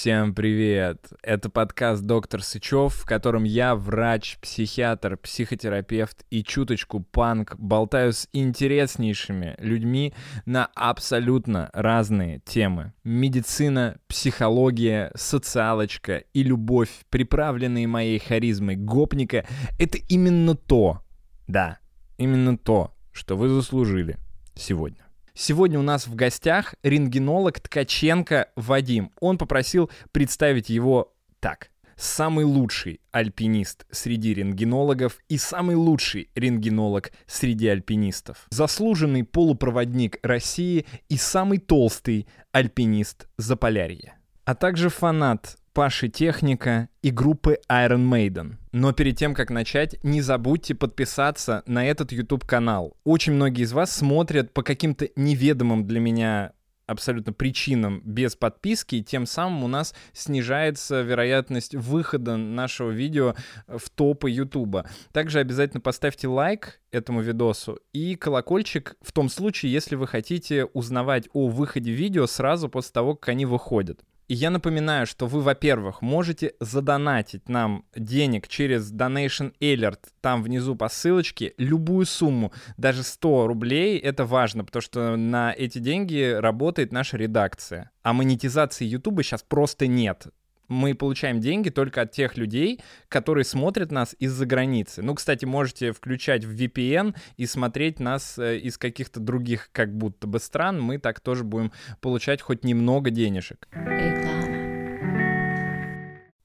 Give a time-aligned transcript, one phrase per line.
[0.00, 1.12] Всем привет!
[1.24, 8.28] Это подкаст «Доктор Сычев», в котором я, врач, психиатр, психотерапевт и чуточку панк, болтаю с
[8.32, 10.14] интереснейшими людьми
[10.46, 12.92] на абсолютно разные темы.
[13.02, 19.46] Медицина, психология, социалочка и любовь, приправленные моей харизмой гопника—
[19.80, 21.02] это именно то,
[21.48, 21.80] да,
[22.18, 24.16] именно то, что вы заслужили
[24.54, 25.07] сегодня.
[25.40, 29.12] Сегодня у нас в гостях рентгенолог Ткаченко Вадим.
[29.20, 31.70] Он попросил представить его так.
[31.96, 38.48] Самый лучший альпинист среди рентгенологов и самый лучший рентгенолог среди альпинистов.
[38.50, 44.18] Заслуженный полупроводник России и самый толстый альпинист Заполярья.
[44.44, 48.56] А также фанат Паши Техника и группы Iron Maiden.
[48.72, 52.96] Но перед тем, как начать, не забудьте подписаться на этот YouTube-канал.
[53.04, 56.52] Очень многие из вас смотрят по каким-то неведомым для меня
[56.88, 63.36] абсолютно причинам без подписки, и тем самым у нас снижается вероятность выхода нашего видео
[63.68, 64.84] в топы Ютуба.
[65.12, 71.28] Также обязательно поставьте лайк этому видосу и колокольчик в том случае, если вы хотите узнавать
[71.34, 74.00] о выходе видео сразу после того, как они выходят.
[74.28, 80.76] И я напоминаю, что вы, во-первых, можете задонатить нам денег через Donation Alert, там внизу
[80.76, 86.92] по ссылочке, любую сумму, даже 100 рублей, это важно, потому что на эти деньги работает
[86.92, 87.90] наша редакция.
[88.02, 90.26] А монетизации YouTube сейчас просто нет
[90.68, 95.02] мы получаем деньги только от тех людей, которые смотрят нас из-за границы.
[95.02, 100.26] Ну, кстати, можете включать в VPN и смотреть нас э, из каких-то других как будто
[100.26, 100.80] бы стран.
[100.80, 103.68] Мы так тоже будем получать хоть немного денежек.
[103.72, 104.57] Реклама.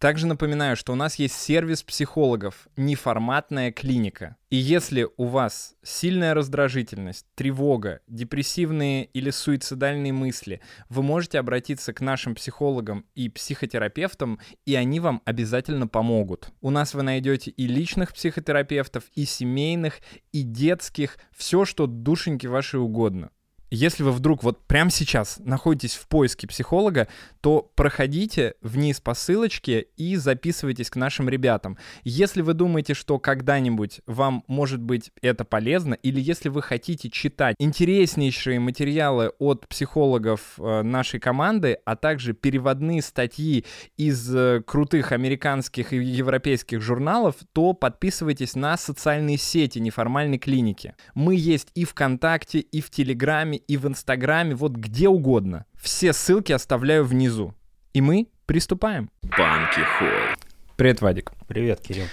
[0.04, 4.36] Также напоминаю, что у нас есть сервис психологов «Неформатная клиника».
[4.50, 12.02] И если у вас сильная раздражительность, тревога, депрессивные или суицидальные мысли, вы можете обратиться к
[12.02, 16.50] нашим психологам и психотерапевтам, и они вам обязательно помогут.
[16.60, 20.02] У нас вы найдете и личных психотерапевтов, и семейных,
[20.34, 23.32] и детских, все, что душеньки ваши угодно.
[23.76, 27.08] Если вы вдруг вот прямо сейчас находитесь в поиске психолога,
[27.42, 31.80] то проходите вниз по ссылочке и записывайтесь к нашим ребятам.
[32.04, 37.56] Если вы думаете, что когда-нибудь вам может быть это полезно, или если вы хотите читать
[37.58, 43.66] интереснейшие материалы от психологов э, нашей команды, а также переводные статьи
[43.98, 50.94] из э, крутых американских и европейских журналов, то подписывайтесь на социальные сети неформальной клиники.
[51.16, 55.66] Мы есть и ВКонтакте, и в Телеграме, и в Инстаграме, вот где угодно.
[55.82, 57.54] Все ссылки оставляю внизу.
[57.94, 59.10] И мы приступаем.
[59.22, 60.36] Банки Холл.
[60.76, 61.32] Привет, Вадик.
[61.48, 62.06] Привет, Кирилл.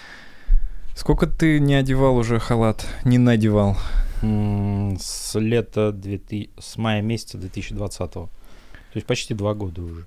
[0.94, 2.86] Сколько ты не одевал уже халат?
[3.04, 3.76] Не надевал?
[4.22, 6.50] С лета 2000...
[6.58, 8.26] с мая месяца 2020 -го.
[8.26, 8.30] То
[8.96, 10.06] есть почти два года уже.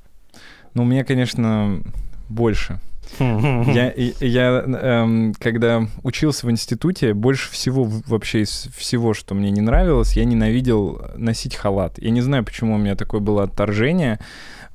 [0.74, 1.82] Ну, у меня, конечно,
[2.30, 2.80] больше.
[3.20, 9.62] Я, я эм, когда учился в институте, больше всего вообще из всего, что мне не
[9.62, 12.00] нравилось, я ненавидел носить халат.
[12.00, 14.20] Я не знаю, почему у меня такое было отторжение.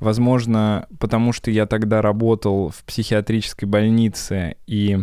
[0.01, 4.99] Возможно, потому что я тогда работал в психиатрической больнице, и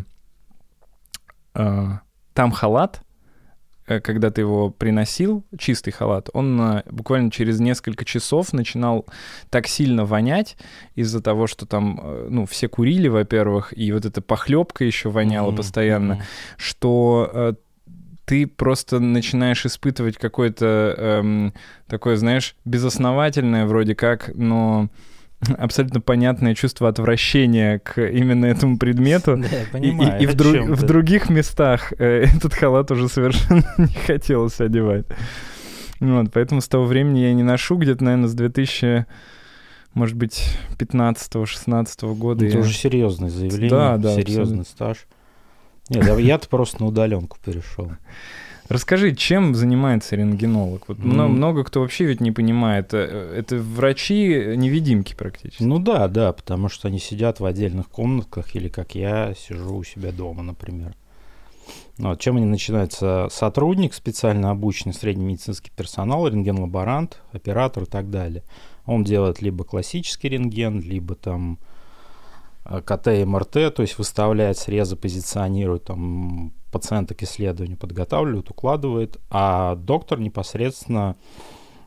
[1.54, 1.88] э,
[2.34, 3.02] там халат
[3.86, 9.06] когда ты его приносил, чистый халат, он э, буквально через несколько часов начинал
[9.50, 10.58] так сильно вонять
[10.96, 15.52] из-за того, что там, э, ну, все курили, во-первых, и вот эта похлебка еще воняла
[15.52, 15.58] mm-hmm.
[15.58, 16.56] постоянно, mm-hmm.
[16.58, 17.56] что
[18.26, 21.54] ты просто начинаешь испытывать какое-то эм,
[21.88, 24.90] такое, знаешь, безосновательное вроде как, но
[25.58, 29.38] абсолютно понятное чувство отвращения к именно этому предмету.
[29.38, 30.20] Да, я понимаю.
[30.20, 34.60] И, и, и в, друг, в других местах э, этот халат уже совершенно не хотелось
[34.60, 35.06] одевать.
[36.00, 39.06] Вот, поэтому с того времени я не ношу, где-то, наверное, с 2000
[39.94, 42.46] может быть, 15-16 года.
[42.46, 42.60] Это я...
[42.60, 44.64] уже серьезное заявление, да, да, серьезный абсолютно.
[44.66, 45.08] стаж.
[45.90, 47.90] Нет, я-то просто на удаленку перешел.
[48.68, 50.88] Расскажи, чем занимается рентгенолог?
[50.88, 51.06] Вот mm.
[51.06, 52.94] много, много кто вообще ведь не понимает.
[52.94, 55.62] Э, это врачи-невидимки практически.
[55.62, 59.84] Ну да, да, потому что они сидят в отдельных комнатках, или как я сижу у
[59.84, 60.96] себя дома, например.
[61.98, 63.28] Ну, вот, чем они начинаются?
[63.32, 68.44] Сотрудник, специально обученный средний медицинский персонал, рентген-лаборант, оператор и так далее.
[68.86, 71.60] Он делает либо классический рентген, либо там
[72.66, 79.18] э, КТ и МРТ, то есть выставляет срезы, позиционирует там пациента к исследованию подготавливает, укладывает,
[79.30, 81.16] а доктор непосредственно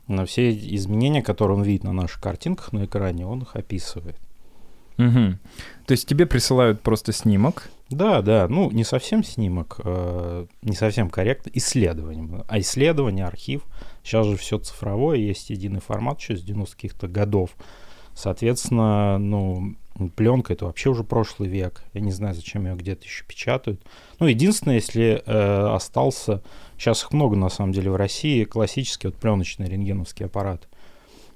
[0.07, 4.17] на все изменения, которые он видит на наших картинках на экране, он их описывает.
[4.97, 5.37] Угу.
[5.85, 7.69] То есть тебе присылают просто снимок?
[7.91, 12.47] Да, да, ну не совсем снимок, э, не совсем корректно, исследование.
[12.49, 13.65] А исследование, архив,
[14.03, 17.51] сейчас же все цифровое, есть единый формат еще с 90-х годов
[18.19, 19.77] Соответственно, ну,
[20.17, 21.85] пленка это вообще уже прошлый век.
[21.93, 23.81] Я не знаю, зачем ее где-то еще печатают.
[24.19, 26.43] Ну, единственное, если э, остался,
[26.77, 30.67] сейчас их много на самом деле в России, классический вот пленочный рентгеновский аппарат.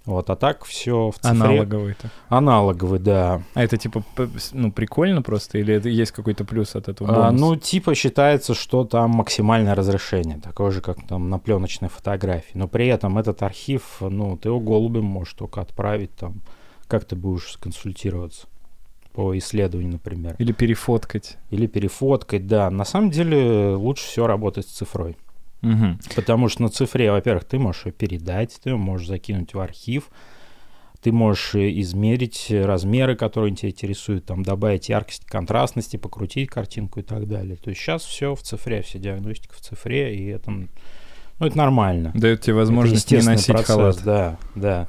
[0.06, 1.30] Вот, а так все в цифре.
[1.30, 2.10] Аналоговый-то.
[2.28, 3.42] Аналоговый, да.
[3.54, 4.02] А это типа,
[4.50, 5.58] ну, прикольно просто?
[5.58, 7.28] Или это есть какой-то плюс от этого?
[7.28, 12.50] А, ну, типа считается, что там максимальное разрешение, такое же, как там на пленочной фотографии.
[12.54, 16.42] Но при этом этот архив, ну, ты его голубем можешь только отправить там.
[16.92, 18.46] Как ты будешь консультироваться
[19.14, 20.36] по исследованию, например.
[20.38, 21.38] Или перефоткать.
[21.48, 22.68] Или перефоткать, да.
[22.68, 25.16] На самом деле лучше все работать с цифрой.
[25.62, 25.98] Мгм.
[26.14, 30.10] Потому что на цифре, во-первых, ты можешь ее передать, ты ее можешь закинуть в архив,
[31.00, 37.02] ты можешь э, измерить размеры, которые тебя интересуют, там, добавить яркости, контрастности, покрутить картинку и
[37.02, 37.56] так далее.
[37.56, 40.68] То есть сейчас все в цифре, вся диагностика в цифре, и это, ну,
[41.38, 42.12] это нормально.
[42.14, 44.02] Дает тебе возможность не носить процесс, халат.
[44.04, 44.88] Да, да.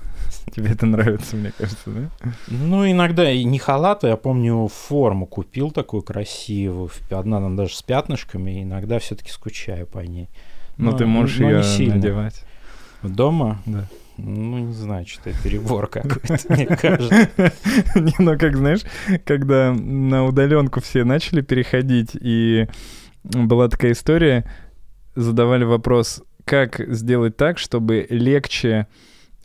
[0.52, 2.10] Тебе это нравится, мне кажется, да?
[2.48, 7.76] Ну, иногда и не халат, а я помню, форму купил такую красивую, одна там даже
[7.76, 10.30] с пятнышками, иногда все-таки скучаю по ней.
[10.78, 11.96] Но Ну, ты можешь но ее сильно.
[11.96, 12.44] надевать.
[13.04, 13.62] Дома?
[13.66, 13.88] Да.
[14.18, 17.30] Ну, не знаю, что это перебор какой-то, мне кажется.
[17.96, 18.82] Не, ну как знаешь,
[19.26, 22.68] когда на удаленку все начали переходить, и
[23.24, 24.48] была такая история,
[25.16, 28.88] задавали вопрос, как сделать так, чтобы легче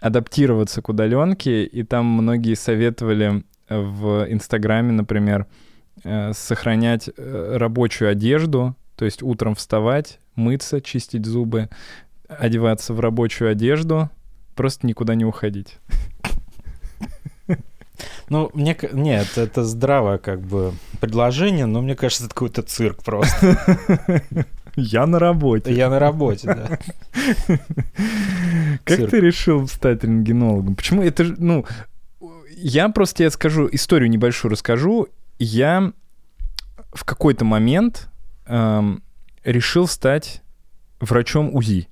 [0.00, 5.46] адаптироваться к удаленке, и там многие советовали в Инстаграме, например,
[6.04, 11.68] э, сохранять э, рабочую одежду, то есть утром вставать, мыться, чистить зубы,
[12.28, 14.10] одеваться в рабочую одежду,
[14.54, 15.78] просто никуда не уходить.
[18.28, 18.76] Ну, мне...
[18.92, 23.58] Нет, это здравое как бы предложение, но мне кажется, это какой-то цирк просто.
[24.80, 25.72] Я на работе.
[25.72, 26.78] Я на работе, да.
[28.84, 30.76] Как ты решил стать рентгенологом?
[30.76, 31.66] Почему это же, ну,
[32.56, 35.08] я просто тебе скажу, историю небольшую расскажу.
[35.38, 35.92] Я
[36.92, 38.08] в какой-то момент
[38.46, 39.02] эм,
[39.44, 40.42] решил стать
[41.00, 41.88] врачом УЗИ.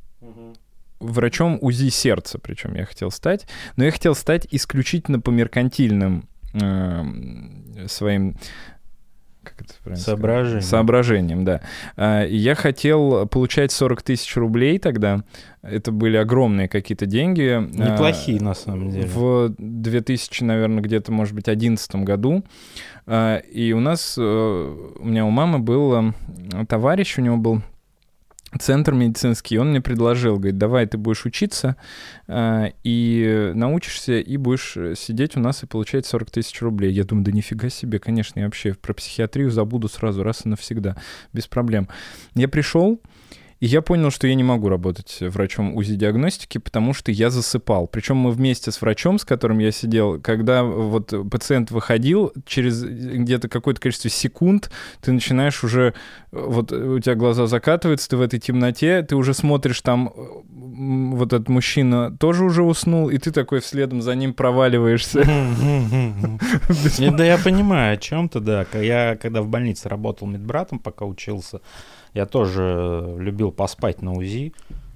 [0.99, 3.47] Врачом УЗИ сердца, причем я хотел стать.
[3.77, 8.37] Но я хотел стать исключительно по меркантильным эм, своим
[9.51, 10.05] как это правильно сказать?
[10.05, 10.63] Соображение.
[10.63, 11.61] Соображением, да.
[11.97, 15.23] А, Я хотел получать 40 тысяч рублей тогда.
[15.63, 17.43] Это были огромные какие-то деньги.
[17.49, 19.07] А, Неплохие, на самом деле.
[19.07, 22.45] В 2000, наверное, где-то, может быть, 2011 году.
[23.07, 26.13] А, И у нас, э, у меня у мамы был э,
[26.69, 27.63] товарищ, у него был
[28.59, 31.77] центр медицинский, он мне предложил, говорит, давай ты будешь учиться
[32.27, 36.93] а, и научишься, и будешь сидеть у нас и получать 40 тысяч рублей.
[36.93, 40.97] Я думаю, да нифига себе, конечно, я вообще про психиатрию забуду сразу, раз и навсегда,
[41.33, 41.89] без проблем.
[42.35, 43.01] Я пришел,
[43.61, 47.87] и я понял, что я не могу работать врачом УЗИ-диагностики, потому что я засыпал.
[47.87, 53.49] Причем мы вместе с врачом, с которым я сидел, когда вот пациент выходил, через где-то
[53.49, 54.71] какое-то количество секунд
[55.01, 55.95] ты начинаешь уже,
[56.33, 60.13] вот у тебя глаза закатываются, ты в этой темноте, ты уже смотришь там,
[60.45, 65.25] вот этот мужчина тоже уже уснул, и ты такой следом за ним проваливаешься.
[67.17, 68.67] Да я понимаю о чем-то, да.
[68.75, 71.61] Я когда в больнице работал медбратом, пока учился,
[72.17, 74.55] я тоже э, любил поспать на УЗИ,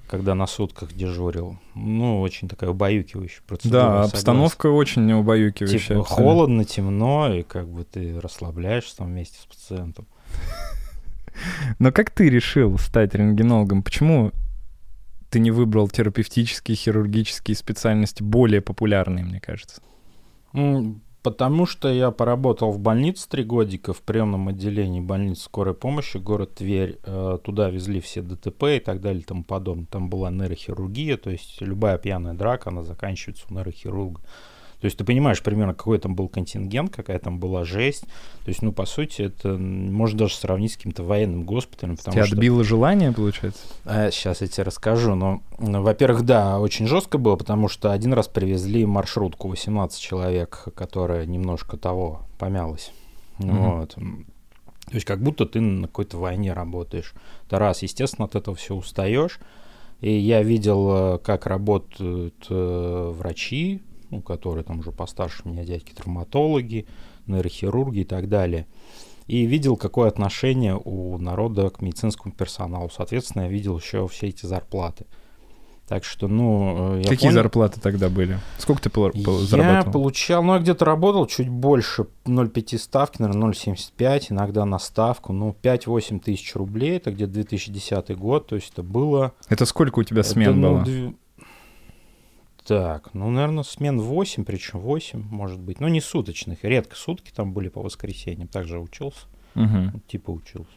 [0.09, 1.59] когда на сутках дежурил.
[1.75, 3.81] Ну, очень такая убаюкивающая процедура.
[3.81, 5.79] Да, обстановка очень убаюкивающая.
[5.81, 6.25] Типа абсолютно.
[6.25, 10.07] холодно, темно, и как бы ты расслабляешься там вместе с пациентом.
[11.79, 13.83] Но как ты решил стать рентгенологом?
[13.83, 14.33] Почему
[15.29, 19.83] ты не выбрал терапевтические, хирургические специальности, более популярные, мне кажется?
[21.23, 26.55] Потому что я поработал в больнице три годика в приемном отделении больницы скорой помощи, город
[26.55, 26.99] Тверь.
[27.05, 29.87] Э, Туда везли все ДТП и так далее и тому подобное.
[29.87, 34.23] Там была нейрохирургия, то есть любая пьяная драка, она заканчивается у нейрохирурга.
[34.81, 38.05] То есть ты понимаешь примерно, какой там был контингент, какая там была жесть.
[38.45, 41.97] То есть, ну, по сути, это можно даже сравнить с каким-то военным госпиталем.
[41.97, 42.37] Потому Тебя что...
[42.37, 43.61] отбило желание, получается?
[43.85, 45.15] сейчас я тебе расскажу.
[45.15, 50.65] Но, м, во-первых, да, очень жестко было, потому что один раз привезли маршрутку 18 человек,
[50.75, 52.93] которая немножко того помялась.
[53.39, 53.57] Мгм.
[53.57, 53.95] Вот.
[54.91, 57.15] То есть как будто ты на какой-то войне работаешь.
[57.47, 59.39] Это раз, естественно, от этого все устаешь.
[60.01, 65.93] И я видел, э, как работают э, врачи, ну, которые там уже постарше меня дядьки,
[65.93, 66.87] травматологи,
[67.27, 68.67] нейрохирурги и так далее.
[69.27, 72.91] И видел, какое отношение у народа к медицинскому персоналу.
[72.91, 75.07] Соответственно, я видел еще все эти зарплаты.
[75.87, 78.39] Так что, ну, э, я Какие понял- зарплаты тогда были?
[78.59, 79.93] Сколько ты пол- пол- я зарабатывал?
[79.93, 85.53] получал, ну, я где-то работал чуть больше 0,5 ставки, наверное, 0,75, иногда на ставку, ну,
[85.61, 89.33] 5-8 тысяч рублей, это где-то 2010 год, то есть это было...
[89.49, 90.85] Это сколько у тебя это, смен ну, было?
[90.85, 91.15] дв-
[92.65, 95.81] Так, ну, наверное, смен 8, причем 8, может быть.
[95.81, 96.63] Ну, не суточных.
[96.63, 98.49] Редко сутки там были по воскресеньям.
[98.49, 99.27] Также учился.
[99.55, 100.01] Угу.
[100.07, 100.71] Типа учился.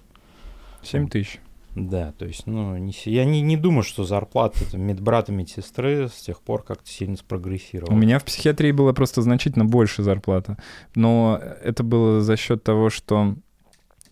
[0.82, 1.40] 7 тысяч.
[1.75, 6.22] Да, то есть, ну, не, я не, не думаю, что зарплата это медбрата, медсестры с
[6.22, 7.92] тех пор как-то сильно спрогрессировала.
[7.92, 10.58] У меня в психиатрии была просто значительно больше зарплата.
[10.94, 13.36] Но это было за счет того, что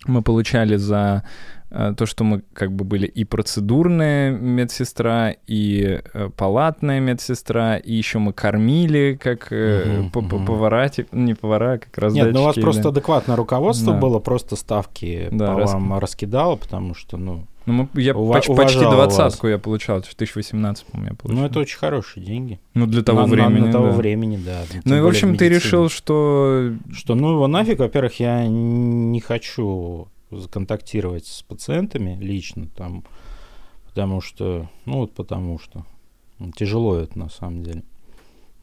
[0.06, 1.24] мы получали за
[1.72, 8.20] то, что мы как бы были и процедурная медсестра, и э, палатная медсестра, и еще
[8.20, 10.10] мы кормили как uh-huh.
[10.46, 12.26] повара, типа, ну, не повара, а как раздатчики.
[12.26, 14.00] Нет, ну у вас просто адекватное руководство да.
[14.00, 15.74] было, просто ставки да, по рас...
[15.74, 17.48] вам раскидало, потому что, ну...
[17.68, 21.42] Ну, мы, я Ува- поч- почти двадцатку я получал, в 2018, по-моему, я получал.
[21.42, 22.60] Ну, это очень хорошие деньги.
[22.74, 23.92] Ну, для того на, времени, на, на того да.
[23.92, 24.64] времени, да.
[24.84, 26.72] Ну, и, в общем, ты решил, что...
[26.92, 30.08] Что, ну, его нафиг, во-первых, я не хочу
[30.40, 33.04] законтактировать с пациентами лично, там,
[33.88, 35.86] потому что, ну вот потому что
[36.56, 37.84] тяжело это на самом деле.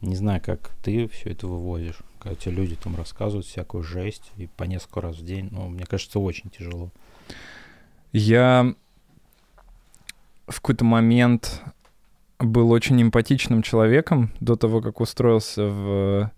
[0.00, 4.46] Не знаю, как ты все это вывозишь, когда тебе люди там рассказывают всякую жесть и
[4.46, 6.90] по несколько раз в день, ну, мне кажется, очень тяжело.
[8.12, 8.74] Я
[10.46, 11.62] в какой-то момент
[12.38, 16.30] был очень эмпатичным человеком до того, как устроился в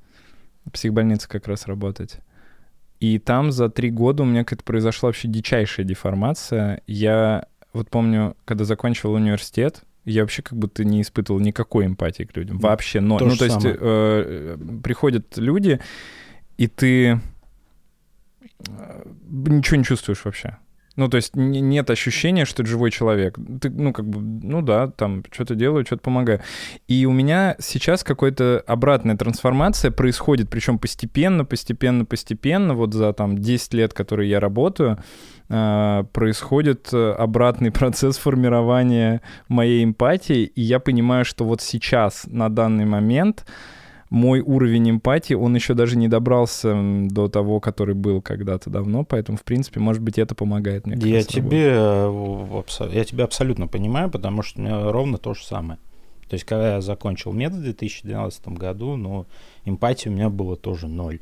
[0.72, 2.18] психбольнице как раз работать.
[3.00, 6.82] И там за три года у меня как-то произошла вообще дичайшая деформация.
[6.86, 12.36] Я вот помню, когда закончил университет, я вообще как будто не испытывал никакой эмпатии к
[12.36, 12.58] людям.
[12.58, 15.80] Вообще, но, ну, то есть э, приходят люди,
[16.58, 17.20] и ты
[18.68, 20.58] э, ничего не чувствуешь вообще.
[21.00, 23.38] Ну, то есть нет ощущения, что это живой человек.
[23.62, 26.42] Ты, ну, как бы, ну да, там что-то делаю, что-то помогаю.
[26.88, 33.38] И у меня сейчас какая-то обратная трансформация происходит, причем постепенно, постепенно, постепенно, вот за там
[33.38, 34.98] 10 лет, которые я работаю,
[35.48, 42.84] а, происходит обратный процесс формирования моей эмпатии, и я понимаю, что вот сейчас, на данный
[42.84, 43.46] момент,
[44.10, 49.38] мой уровень эмпатии, он еще даже не добрался до того, который был когда-то давно, поэтому,
[49.38, 50.96] в принципе, может быть, это помогает мне.
[51.08, 52.62] Я тебе, э,
[52.92, 55.78] я тебя абсолютно понимаю, потому что у меня ровно то же самое.
[56.28, 59.26] То есть, когда я закончил метод в 2012 году, ну,
[59.64, 61.20] эмпатии у меня было тоже ноль.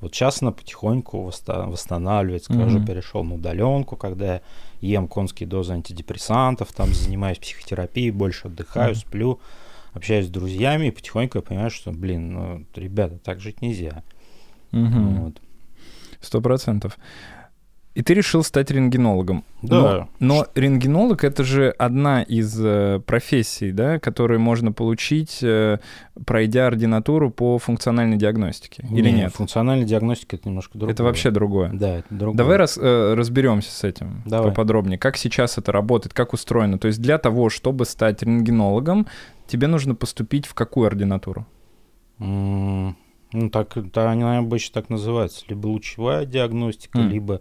[0.00, 2.76] Вот сейчас она потихоньку восстанавливается, когда mm-hmm.
[2.76, 4.40] уже перешел на удаленку, когда я
[4.80, 8.98] ем конские дозы антидепрессантов, там занимаюсь психотерапией, больше отдыхаю, mm-hmm.
[8.98, 9.40] сплю
[9.96, 14.02] общаюсь с друзьями, и потихоньку я понимаю, что, блин, ну, ребята, так жить нельзя.
[16.20, 16.98] Сто процентов.
[17.96, 19.42] И ты решил стать рентгенологом.
[19.62, 20.06] Да.
[20.18, 25.78] Но, но рентгенолог это же одна из э, профессий, да, которые можно получить, э,
[26.26, 28.86] пройдя ординатуру по функциональной диагностике.
[28.90, 29.32] Не, или нет?
[29.32, 30.92] Функциональная диагностика это немножко другое.
[30.92, 31.70] Это вообще другое.
[31.72, 32.36] Да, это другое.
[32.36, 34.50] Давай раз, э, разберемся с этим Давай.
[34.50, 34.98] поподробнее.
[34.98, 36.78] Как сейчас это работает, как устроено?
[36.78, 39.06] То есть для того, чтобы стать рентгенологом,
[39.46, 41.46] тебе нужно поступить в какую ординатуру?
[42.18, 42.94] Mm,
[43.32, 45.44] ну, так, да, они обычно так называются.
[45.48, 47.08] Либо лучевая диагностика, mm.
[47.08, 47.40] либо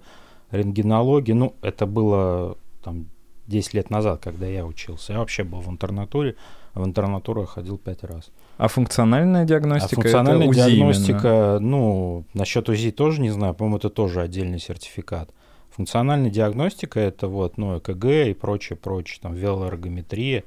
[0.51, 3.07] рентгенологии, ну, это было там
[3.47, 5.13] 10 лет назад, когда я учился.
[5.13, 6.35] Я вообще был в интернатуре,
[6.73, 8.31] а в интернатуру я ходил 5 раз.
[8.57, 9.93] А функциональная диагностика?
[9.93, 11.59] А функциональная это УЗИ диагностика, именно.
[11.59, 15.29] ну, насчет УЗИ тоже не знаю, по-моему, это тоже отдельный сертификат.
[15.71, 20.45] Функциональная диагностика это вот, ну, ЭКГ и прочее, прочее, там, велоэргометрия,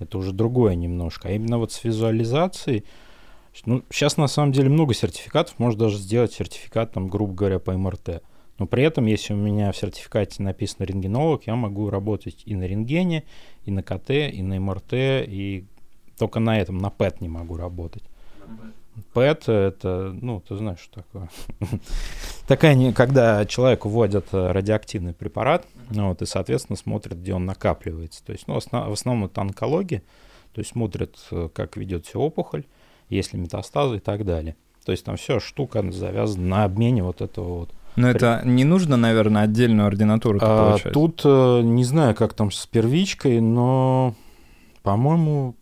[0.00, 1.28] это уже другое немножко.
[1.28, 2.84] А именно вот с визуализацией,
[3.64, 7.72] ну, сейчас на самом деле много сертификатов, можно даже сделать сертификат, там, грубо говоря, по
[7.72, 8.22] МРТ.
[8.58, 12.64] Но при этом, если у меня в сертификате написано рентгенолог, я могу работать и на
[12.64, 13.24] рентгене,
[13.64, 15.64] и на КТ, и на МРТ, и
[16.18, 18.04] только на этом, на ПЭТ не могу работать.
[19.12, 21.28] ПЭТ это, ну, ты знаешь, что такое.
[22.46, 28.24] Такая, когда человеку вводят э, радиоактивный препарат, ну, вот, и, соответственно, смотрят, где он накапливается.
[28.24, 30.02] То есть, ну, в основном это онкология,
[30.52, 32.64] то есть смотрят, э, как ведет себя опухоль,
[33.08, 34.56] есть ли метастазы и так далее.
[34.84, 38.96] То есть там все штука завязана на обмене вот этого вот но это не нужно,
[38.96, 44.14] наверное, отдельную ординатуру а, Тут э, не знаю, как там с первичкой, но,
[44.82, 45.54] по-моему,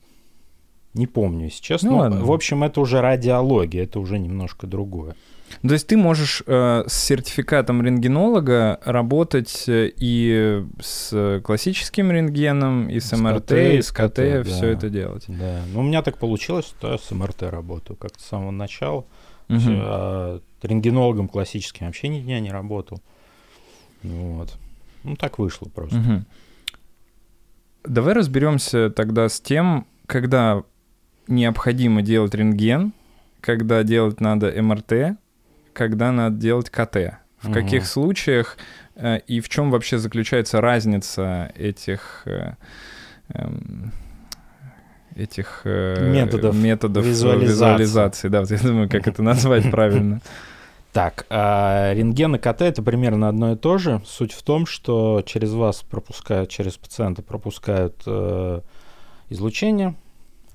[0.98, 1.90] не помню, если честно.
[1.90, 2.24] Ну, ладно.
[2.24, 5.14] В общем, это уже радиология, это уже немножко другое.
[5.62, 13.00] То есть ты можешь э, с сертификатом рентгенолога работать э, и с классическим рентгеном, и
[13.00, 15.24] с, с МРТ, КТ, и с КТ, КТ все да, это делать.
[15.26, 19.06] Да, ну у меня так получилось, что я с МРТ работаю как-то с самого начала.
[19.48, 19.58] Угу.
[19.58, 23.00] Все, а рентгенологом классическим вообще ни дня не работал.
[24.02, 24.54] Вот.
[25.04, 25.96] Ну, так вышло просто.
[25.96, 26.24] Угу.
[27.84, 30.62] Давай разберемся тогда с тем, когда
[31.28, 32.92] необходимо делать рентген,
[33.40, 35.16] когда делать надо МРТ,
[35.72, 37.18] когда надо делать КТ.
[37.40, 37.54] В угу.
[37.54, 38.56] каких случаях
[38.96, 42.54] э, и в чем вообще заключается разница этих, э,
[43.28, 43.48] э,
[45.14, 47.52] этих э, Методов методов визуализации.
[47.52, 48.28] визуализации.
[48.28, 50.20] Да, вот я думаю, как это назвать правильно.
[50.92, 54.02] Так, а рентген и КТ это примерно одно и то же.
[54.04, 58.60] Суть в том, что через вас пропускают, через пациента пропускают э,
[59.28, 59.94] излучение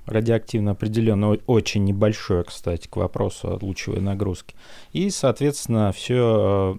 [0.06, 4.56] радиоактивно определенное, очень небольшое, кстати, к вопросу о лучевой нагрузки.
[4.92, 6.78] И, соответственно, все,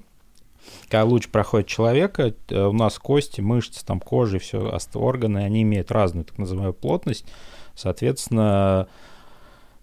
[0.88, 5.62] когда луч проходит человека, э, у нас кости, мышцы, там кожа и все органы, они
[5.62, 7.26] имеют разную так называемую плотность.
[7.74, 8.88] Соответственно,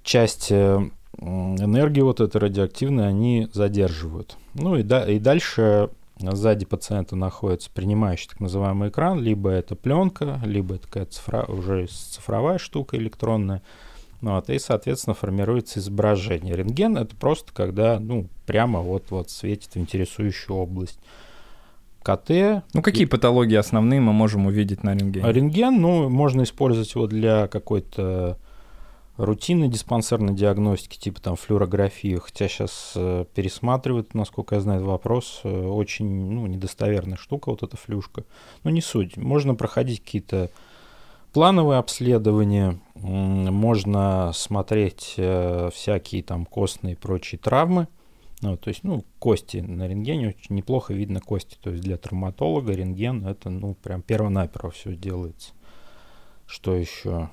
[0.04, 0.80] часть э,
[1.20, 4.38] энергии вот этой радиоактивной они задерживают.
[4.54, 5.90] Ну и, да, и дальше
[6.32, 11.88] сзади пациента находится принимающий так называемый экран, либо это пленка, либо это какая-то цифра, уже
[11.88, 13.62] цифровая штука электронная.
[14.22, 16.56] Вот, и, соответственно, формируется изображение.
[16.56, 21.00] Рентген— это просто когда, ну, прямо вот-вот светит в интересующую область.
[22.04, 22.64] КТ...
[22.74, 23.08] Ну, какие и...
[23.08, 25.32] патологии основные мы можем увидеть на рентгене?
[25.32, 28.38] Рентген, ну, можно использовать его для какой-то
[29.18, 35.66] рутинной диспансерной диагностики, типа там флюорографии, хотя сейчас э, пересматривают, насколько я знаю, вопрос, э,
[35.68, 38.24] очень ну, недостоверная штука, вот эта флюшка.
[38.64, 39.18] Но не суть.
[39.18, 40.50] Можно проходить какие-то
[41.34, 47.88] плановые обследования, можно смотреть э, всякие там костные и прочие травмы.
[48.42, 51.58] Ну, то есть, ну, кости на рентгене очень неплохо видно кости.
[51.62, 55.52] То есть для травматолога рентген это, ну, прям перво-наперво все делается.
[56.48, 57.30] Что еще?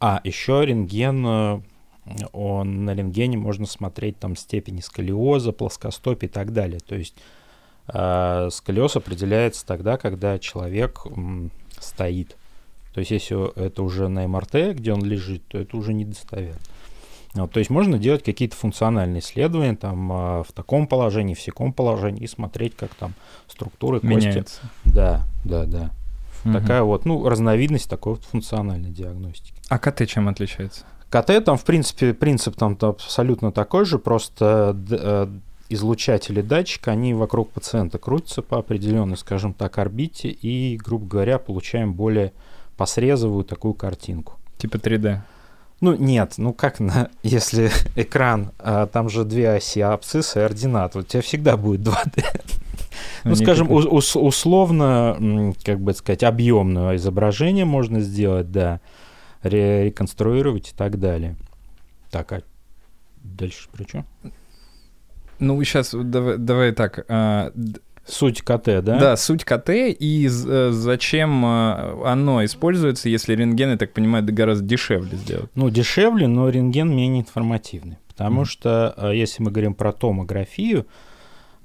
[0.00, 1.60] А, еще рентген, э,
[2.32, 6.80] он, на рентгене можно смотреть там степени сколиоза, плоскостопия и так далее.
[6.80, 7.14] То есть
[7.88, 12.36] э, сколиоз определяется тогда, когда человек м, стоит.
[12.94, 16.58] То есть если это уже на МРТ, где он лежит, то это уже недостоверно.
[17.34, 21.72] Вот, то есть можно делать какие-то функциональные исследования там э, в таком положении, в всяком
[21.72, 23.14] положении и смотреть, как там
[23.46, 24.14] структуры кости.
[24.14, 24.60] Меняется.
[24.84, 25.90] Да, да, да.
[26.44, 26.52] Угу.
[26.52, 29.54] Такая вот, ну, разновидность такой вот функциональной диагностики.
[29.68, 30.84] А КТ чем отличается?
[31.10, 35.26] КТ там, в принципе, принцип там абсолютно такой же, просто э,
[35.68, 41.94] излучатели датчика, они вокруг пациента крутятся по определенной, скажем так, орбите, и, грубо говоря, получаем
[41.94, 42.32] более
[42.76, 44.34] посрезовую такую картинку.
[44.58, 45.20] Типа 3D?
[45.80, 50.96] Ну, нет, ну как на, если экран, а, там же две оси, абсцисса и ординат,
[50.96, 52.24] у тебя всегда будет 2D.
[53.24, 58.80] Ну, скажем, ус- условно, как бы сказать, объемное изображение можно сделать, да,
[59.42, 61.36] реконструировать и так далее.
[62.10, 62.42] Так, а
[63.22, 64.04] дальше про что?
[65.38, 67.04] Ну, сейчас давай, давай так.
[67.08, 67.52] А,
[68.06, 68.98] Суть КТ, да?
[68.98, 74.64] Да, суть КТ и э, зачем э, оно используется, если рентген, я так понимаю, гораздо
[74.64, 75.50] дешевле сделать?
[75.54, 77.98] Ну, дешевле, но рентген менее информативный.
[78.08, 78.46] Потому mm.
[78.46, 80.86] что, э, если мы говорим про томографию,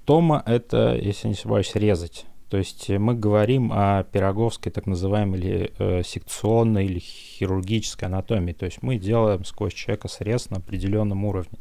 [0.05, 2.25] тома— это, если не ошибаюсь, резать.
[2.49, 8.53] То есть мы говорим о пироговской так называемой или э, секционной или хирургической анатомии.
[8.53, 11.57] То есть мы делаем сквозь человека срез на определенном уровне.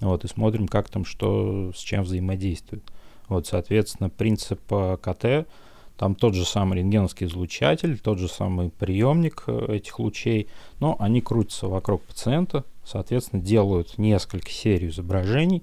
[0.00, 2.84] Вот, и смотрим, как там что с чем взаимодействует.
[3.28, 5.48] Вот, соответственно, принцип э, КТ,
[5.96, 10.48] там тот же самый рентгеновский излучатель, тот же самый приемник э, этих лучей,
[10.80, 15.62] но они крутятся вокруг пациента, соответственно, делают несколько серий изображений,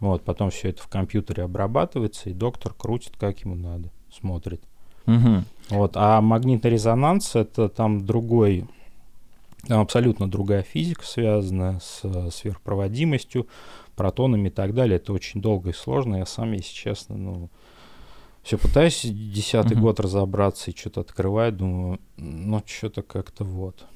[0.00, 4.62] вот, потом все это в компьютере обрабатывается, и доктор крутит, как ему надо, смотрит.
[5.06, 5.44] Угу.
[5.70, 8.66] Вот, а магнитный резонанс это там другой,
[9.66, 13.48] там абсолютно другая физика, связанная с э, сверхпроводимостью,
[13.96, 14.96] протонами и так далее.
[14.96, 16.16] Это очень долго и сложно.
[16.16, 17.50] Я сам, если честно, ну,
[18.42, 19.86] все пытаюсь десятый угу.
[19.86, 23.86] год разобраться и что-то открывать, думаю, ну, что-то как-то вот.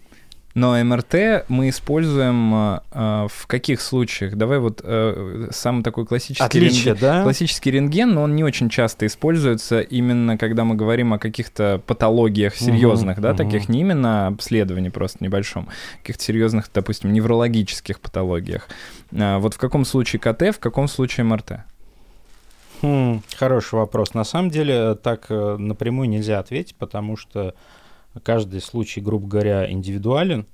[0.55, 4.37] Но МРТ мы используем э, в каких случаях?
[4.37, 7.23] Давай вот э, самый такой классический, Отличие, рентген, да?
[7.23, 12.55] классический рентген, но он не очень часто используется именно когда мы говорим о каких-то патологиях
[12.55, 13.39] серьезных, угу, да, угу.
[13.39, 15.69] таких не именно обследований просто небольшом,
[16.03, 18.69] каких-то серьезных, допустим, неврологических патологиях.
[19.17, 21.61] А, вот в каком случае КТ, в каком случае МРТ?
[22.83, 24.13] Хм, хороший вопрос.
[24.13, 27.55] На самом деле так напрямую нельзя ответить, потому что
[28.21, 30.47] каждый случай, грубо говоря, индивидуален.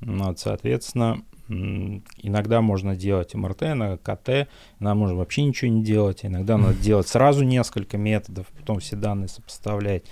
[0.00, 4.48] Вот, соответственно, иногда можно делать МРТ, на КТ,
[4.80, 9.28] иногда можно вообще ничего не делать, иногда надо делать сразу несколько методов, потом все данные
[9.28, 10.04] сопоставлять.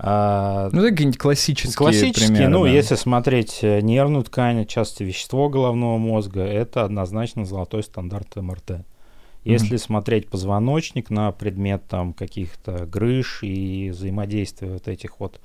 [0.00, 2.70] А, ну, это какие-нибудь классические Классические, примеры, ну, да.
[2.70, 8.84] если смотреть э, нервную ткань, часто вещество головного мозга, это однозначно золотой стандарт МРТ.
[9.42, 9.78] Если mm-hmm.
[9.78, 15.40] смотреть позвоночник на предмет там каких-то грыж и взаимодействия вот этих вот,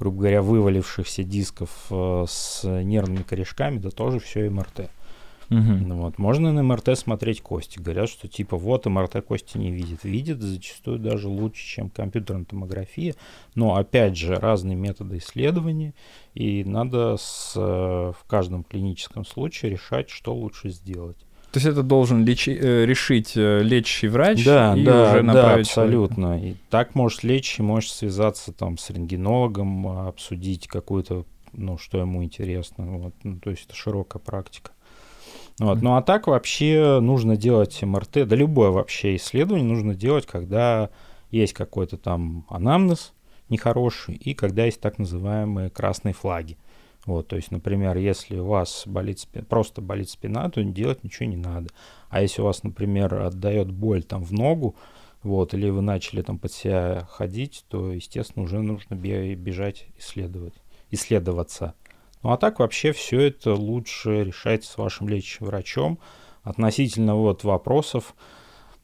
[0.00, 4.90] грубо говоря, вывалившихся дисков э, с нервными корешками, да тоже все МРТ.
[5.50, 5.94] Угу.
[5.94, 6.18] Вот.
[6.18, 7.78] Можно на МРТ смотреть кости.
[7.78, 10.04] Говорят, что типа вот МРТ кости не видит.
[10.04, 13.14] Видит зачастую даже лучше, чем компьютерная томография.
[13.54, 15.92] Но опять же, разные методы исследования.
[16.34, 21.18] И надо с, э, в каждом клиническом случае решать, что лучше сделать.
[21.52, 25.66] То есть это должен лечи, э, решить э, лечащий врач да, и да, уже направить
[25.66, 26.36] да, абсолютно.
[26.36, 26.46] Человека.
[26.46, 32.22] И так можешь лечь и можешь связаться там с рентгенологом, обсудить какую-то, ну, что ему
[32.22, 32.84] интересно.
[32.86, 33.14] Вот.
[33.24, 34.70] Ну, то есть это широкая практика.
[35.58, 35.82] Вот.
[35.82, 40.88] Ну а так вообще нужно делать МРТ, да любое вообще исследование нужно делать, когда
[41.30, 43.12] есть какой-то там анамнез
[43.50, 46.56] нехороший и когда есть так называемые красные флаги.
[47.10, 51.28] Вот, то есть, например, если у вас болит спина, просто болит спина, то делать ничего
[51.28, 51.68] не надо.
[52.08, 54.76] А если у вас, например, отдает боль там в ногу,
[55.24, 60.54] вот, или вы начали там под себя ходить, то, естественно, уже нужно бежать исследовать,
[60.92, 61.74] исследоваться.
[62.22, 65.98] Ну а так вообще все это лучше решать с вашим лечащим врачом
[66.44, 68.14] относительно вот вопросов,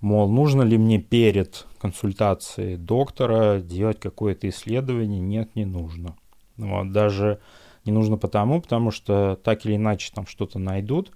[0.01, 5.21] мол, нужно ли мне перед консультацией доктора делать какое-то исследование?
[5.21, 6.17] Нет, не нужно.
[6.57, 7.39] Вот, даже
[7.87, 11.13] не нужно потому, потому что так или иначе там что-то найдут,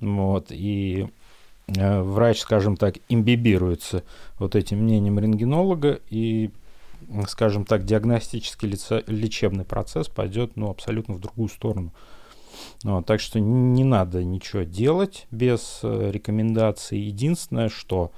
[0.00, 1.08] вот, и
[1.68, 4.04] э, врач, скажем так, имбибируется
[4.38, 6.50] вот этим мнением рентгенолога, и
[7.26, 8.68] скажем так, диагностический
[9.06, 11.92] лечебный процесс пойдет ну, абсолютно в другую сторону.
[12.82, 16.98] Вот, так что не надо ничего делать без э, рекомендаций.
[16.98, 18.12] Единственное, что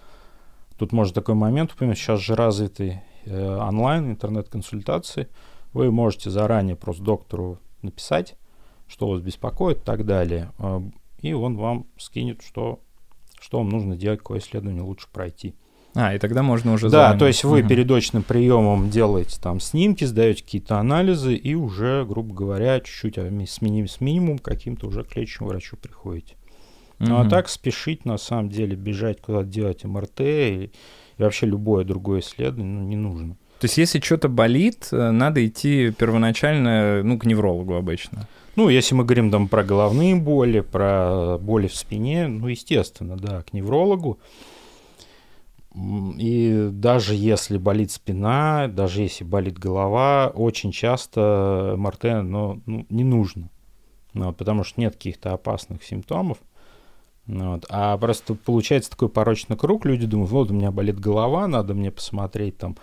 [0.79, 5.29] тут может такой момент, например, сейчас же развиты э, онлайн интернет-консультации.
[5.73, 8.37] Вы можете заранее просто доктору написать,
[8.88, 10.53] что вас беспокоит и так далее.
[10.59, 10.81] Э,
[11.21, 12.81] и он вам скинет, что,
[13.40, 15.55] что вам нужно делать, какое исследование лучше пройти.
[15.95, 16.88] А, и тогда можно уже...
[16.88, 17.69] Да, то есть вы угу.
[17.69, 23.27] перед очным приемом делаете там снимки, сдаете какие-то анализы и уже, грубо говоря, чуть-чуть а,
[23.47, 26.37] с, миним, с минимум каким-то уже к лечащему врачу приходите.
[27.01, 27.09] Угу.
[27.09, 30.71] Ну а так спешить, на самом деле, бежать куда-то делать МРТ и,
[31.19, 33.37] и вообще любое другое исследование ну, не нужно.
[33.61, 38.27] То есть если что-то болит, э, надо идти первоначально, ну, к неврологу обычно.
[38.57, 43.42] Ну, если мы говорим там про головные боли, про боли в спине, ну, естественно, да,
[43.42, 44.18] к неврологу.
[46.18, 53.05] И даже если болит спина, даже если болит голова, очень часто МРТ ну, ну, не
[53.05, 53.51] нужно.
[54.14, 56.38] Ну, вот, потому что нет каких-то опасных симптомов.
[57.27, 57.66] Ну вот.
[57.68, 59.85] А просто получается такой порочный круг.
[59.85, 62.77] Люди думают, вот у меня болит голова, надо мне посмотреть там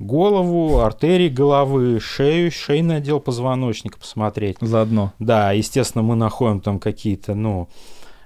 [0.00, 4.56] голову, артерии головы, шею, шейный отдел позвоночника посмотреть.
[4.60, 5.12] Заодно.
[5.18, 7.68] Да, естественно, мы находим там какие-то, ну,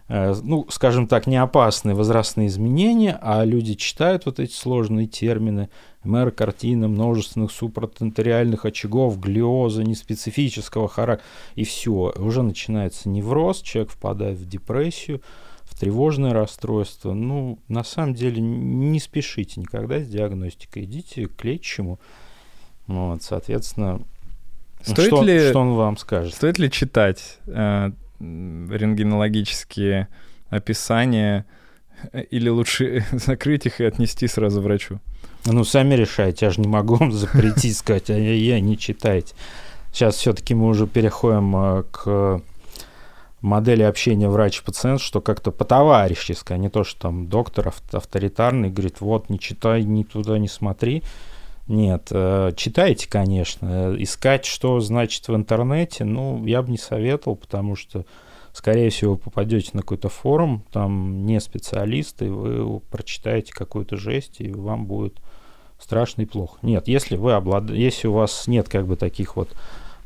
[0.08, 5.70] Э, ну, скажем так, не опасные возрастные изменения, а люди читают вот эти сложные термины,
[6.02, 12.12] МР, картина, множественных супратенториальных очагов, глиоза, неспецифического характера, и все.
[12.16, 15.22] Уже начинается невроз, человек впадает в депрессию,
[15.74, 17.12] в тревожное расстройство.
[17.12, 21.98] Ну, на самом деле, не спешите никогда с диагностикой, идите к лечащему.
[22.86, 24.02] Вот, соответственно,
[24.82, 26.34] Стоит что, ли, что он вам скажет?
[26.34, 30.08] Стоит ли читать э, рентгенологические
[30.50, 31.46] описания,
[32.30, 35.00] или лучше закрыть их и отнести сразу врачу?
[35.46, 39.34] Ну, сами решайте, я же не могу вам запретить сказать, а я не читайте.
[39.92, 42.42] Сейчас все-таки мы уже переходим э, к
[43.44, 49.28] модели общения врач-пациент, что как-то по-товарищески, а не то, что там доктор авторитарный говорит, вот,
[49.28, 51.02] не читай, ни туда не смотри.
[51.68, 53.94] Нет, э, читайте, конечно.
[53.98, 58.06] Искать, что значит в интернете, ну, я бы не советовал, потому что,
[58.54, 64.86] скорее всего, попадете на какой-то форум, там не специалисты, вы прочитаете какую-то жесть, и вам
[64.86, 65.20] будет
[65.78, 66.58] страшно и плохо.
[66.62, 67.68] Нет, если вы облад...
[67.70, 69.50] если у вас нет как бы таких вот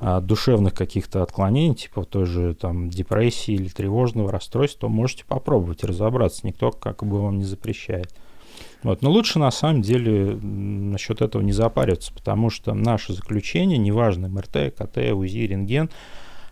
[0.00, 6.46] душевных каких-то отклонений, типа той же там депрессии или тревожного расстройства, то можете попробовать разобраться.
[6.46, 8.14] Никто как бы вам не запрещает.
[8.82, 9.02] Вот.
[9.02, 14.74] Но лучше на самом деле насчет этого не запариваться, потому что наши заключения, неважно МРТ,
[14.76, 15.90] КТ, УЗИ, рентген,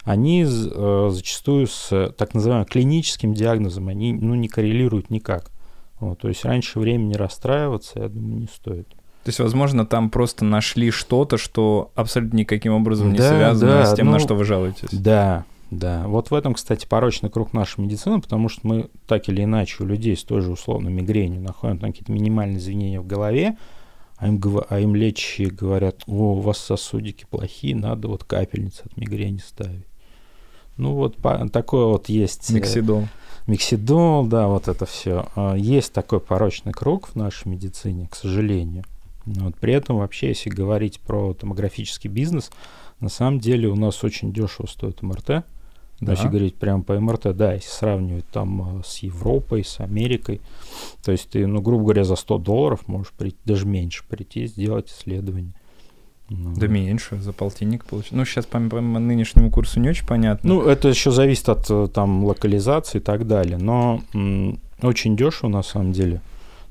[0.03, 5.51] они э, зачастую с так называемым клиническим диагнозом, они ну, не коррелируют никак.
[5.99, 8.89] Вот, то есть раньше времени расстраиваться, я думаю, не стоит.
[9.27, 13.87] То есть, возможно, там просто нашли что-то, что абсолютно никаким образом не да, связано да,
[13.87, 14.89] с тем, ну, на что вы жалуетесь.
[14.93, 19.43] Да, да, вот в этом, кстати, порочный круг нашей медицины, потому что мы так или
[19.43, 23.57] иначе у людей с той же условно мигренью находим там какие-то минимальные извинения в голове,
[24.17, 28.97] а им, а им лечащие говорят, о, у вас сосудики плохие, надо вот капельницы от
[28.97, 29.87] мигрени ставить.
[30.77, 32.49] Ну вот по, такое вот есть...
[32.53, 33.09] Э, миксидол.
[33.49, 35.27] Миксидол, да, вот это все.
[35.35, 38.85] А, есть такой порочный круг в нашей медицине, к сожалению.
[39.27, 42.51] Вот при этом вообще, если говорить про томографический бизнес,
[43.01, 45.45] на самом деле у нас очень дешево стоит МРТ
[46.01, 46.13] Да.
[46.13, 50.41] Если говорить прямо по МРТ, да, если сравнивать там э, с Европой, с Америкой,
[51.05, 54.91] то есть ты, ну, грубо говоря, за 100 долларов можешь прийти, даже меньше прийти, сделать
[54.91, 55.53] исследование.
[56.29, 58.13] Ну, да, меньше, за полтинник получить.
[58.13, 60.55] Ну, сейчас по, по нынешнему курсу не очень понятно.
[60.55, 63.59] Ну, это еще зависит от э, там локализации и так далее.
[63.59, 66.21] Но м- очень дешево на самом деле,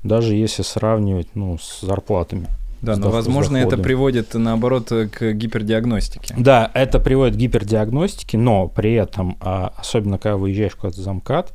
[0.06, 2.48] даже если сравнивать ну, с зарплатами.
[2.82, 6.34] Да, но, возможно, это приводит, наоборот, к гипердиагностике.
[6.38, 11.52] Да, это приводит к гипердиагностике, но при этом, а, особенно когда выезжаешь куда-то за МКАД,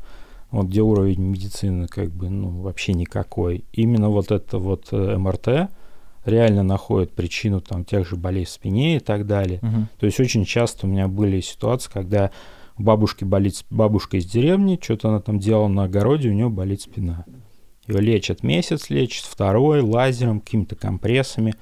[0.51, 5.69] вот где уровень медицины как бы, ну, вообще никакой, именно вот это вот э, МРТ,
[6.25, 9.59] реально находят причину там тех же болей в спине и так далее.
[9.61, 9.87] Угу.
[9.99, 12.31] То есть очень часто у меня были ситуации, когда
[12.77, 16.81] у бабушки болит бабушка из деревни, что-то она там делала на огороде, у нее болит
[16.81, 17.25] спина.
[17.87, 21.55] Ее лечат месяц, лечат второй, лазером, какими-то компрессами.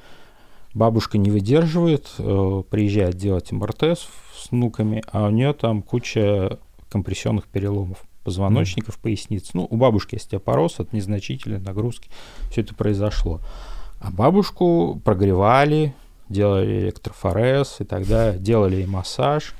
[0.73, 6.59] Бабушка не выдерживает, э, приезжает делать МРТ с, с внуками, а у нее там куча
[6.89, 9.01] компрессионных переломов позвоночников, mm.
[9.01, 9.49] поясниц.
[9.53, 12.09] Ну, у бабушки есть опороз от незначительной нагрузки.
[12.51, 13.39] Все это произошло.
[13.99, 15.93] А бабушку прогревали,
[16.29, 19.55] делали электрофорез и тогда делали ей массаж.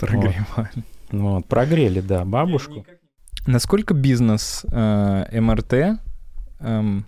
[0.00, 0.44] Прогревали.
[0.56, 0.66] Вот.
[1.12, 2.84] вот, прогрели, да, бабушку.
[3.46, 5.72] Насколько бизнес э, МРТ
[6.60, 7.00] э,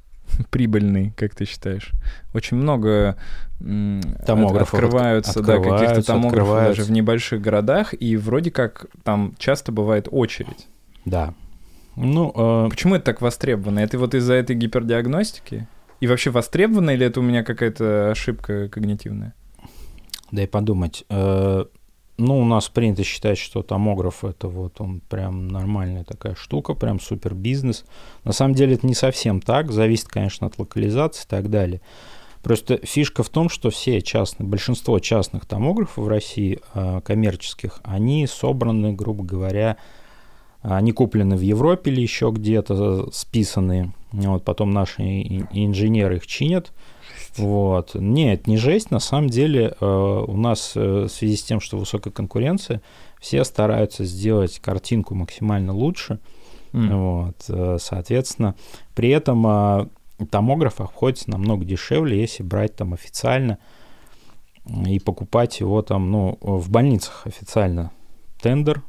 [0.50, 1.92] прибыльный, как ты считаешь?
[2.34, 3.16] Очень много
[3.60, 9.34] э, томографов открываются, от, да, каких-то томографов даже в небольших городах, и вроде как там
[9.38, 10.68] часто бывает очередь.
[11.04, 11.34] Да.
[11.96, 12.68] Ну, э...
[12.70, 13.80] Почему это так востребовано?
[13.80, 15.66] Это вот из-за этой гипердиагностики?
[16.00, 19.34] И вообще востребовано или это у меня какая-то ошибка когнитивная?
[20.30, 21.04] Дай подумать.
[21.10, 21.64] Э,
[22.18, 27.00] ну, у нас принято считать, что томограф это вот он прям нормальная такая штука, прям
[27.00, 27.84] супер бизнес.
[28.24, 31.80] На самом деле это не совсем так, зависит, конечно, от локализации и так далее.
[32.42, 38.26] Просто фишка в том, что все частные, большинство частных томографов в России, э, коммерческих, они
[38.26, 39.76] собраны, грубо говоря,
[40.60, 46.72] они куплены в Европе или еще где-то, списанные вот, потом наши инженеры их чинят.
[47.36, 47.94] Вот.
[47.94, 48.90] Нет, не жесть.
[48.90, 52.82] На самом деле э, у нас э, в связи с тем, что высокая конкуренция,
[53.20, 56.18] все стараются сделать картинку максимально лучше.
[56.72, 56.96] Mm.
[56.96, 57.44] Вот.
[57.48, 58.54] Э, соответственно,
[58.94, 59.90] при этом
[60.30, 63.58] томограф обходится намного дешевле, если брать там официально
[64.86, 67.90] и покупать его там, ну, в больницах официально
[68.40, 68.82] тендер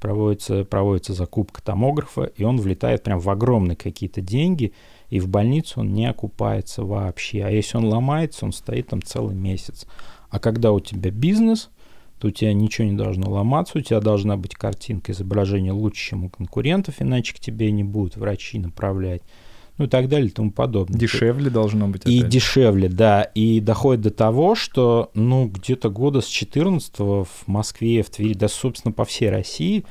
[0.00, 4.72] проводится, проводится закупка томографа, и он влетает прям в огромные какие-то деньги,
[5.10, 7.44] и в больницу он не окупается вообще.
[7.44, 9.86] А если он ломается, он стоит там целый месяц.
[10.30, 11.70] А когда у тебя бизнес,
[12.18, 16.24] то у тебя ничего не должно ломаться, у тебя должна быть картинка изображения лучше, чем
[16.24, 19.22] у конкурентов, иначе к тебе не будут врачи направлять
[19.76, 20.98] ну и так далее и тому подобное.
[20.98, 22.06] Дешевле должно быть.
[22.06, 23.22] И дешевле, да.
[23.22, 28.48] И доходит до того, что, ну, где-то года с 14 в Москве, в Твери, да,
[28.48, 29.84] собственно, по всей России,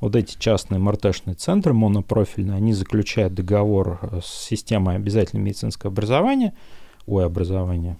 [0.00, 6.54] вот эти частные МРТшные центры монопрофильные, они заключают договор с системой обязательного медицинского образования,
[7.06, 7.98] ой, образования,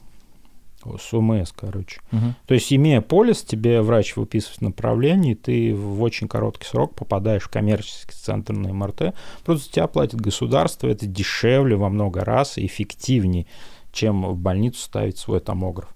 [0.98, 2.00] с УМС, короче.
[2.12, 2.34] Угу.
[2.46, 7.42] То есть, имея полис, тебе врач выписывает направление, и ты в очень короткий срок попадаешь
[7.42, 9.14] в коммерческий центр на МРТ.
[9.44, 13.46] Просто тебя платит государство, это дешевле во много раз и эффективнее,
[13.92, 15.94] чем в больницу ставить свой томограф.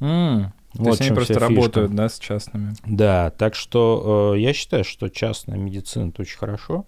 [0.00, 0.46] Mm.
[0.74, 1.48] Вот То есть они просто фишка.
[1.48, 2.74] работают, да, с частными.
[2.84, 6.84] Да, так что э, я считаю, что частная медицина это очень хорошо.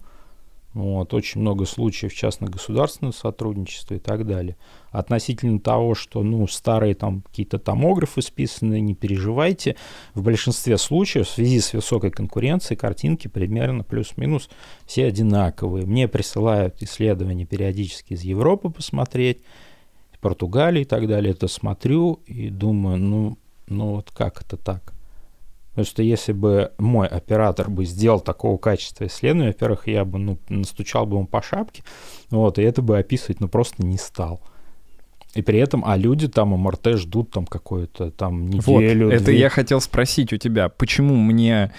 [0.73, 4.57] Вот, очень много случаев частно-государственного сотрудничества и так далее.
[4.91, 9.75] Относительно того, что ну, старые там какие-то томографы списаны, не переживайте.
[10.13, 14.49] В большинстве случаев в связи с высокой конкуренцией картинки примерно плюс-минус
[14.85, 15.87] все одинаковые.
[15.87, 19.39] Мне присылают исследования периодически из Европы посмотреть,
[20.19, 21.31] Португалии и так далее.
[21.31, 24.93] Это смотрю и думаю, ну, ну вот как это так?
[25.77, 30.39] Потому что если бы мой оператор бы сделал такого качества исследования, во-первых, я бы ну,
[30.49, 31.83] настучал бы ему по шапке,
[32.31, 34.41] вот, и это бы описывать ну, просто не стал.
[35.35, 39.05] И при этом, а люди там МРТ ждут там какую-то там неделю.
[39.05, 39.37] Вот, это две.
[39.37, 41.71] я хотел спросить у тебя, почему мне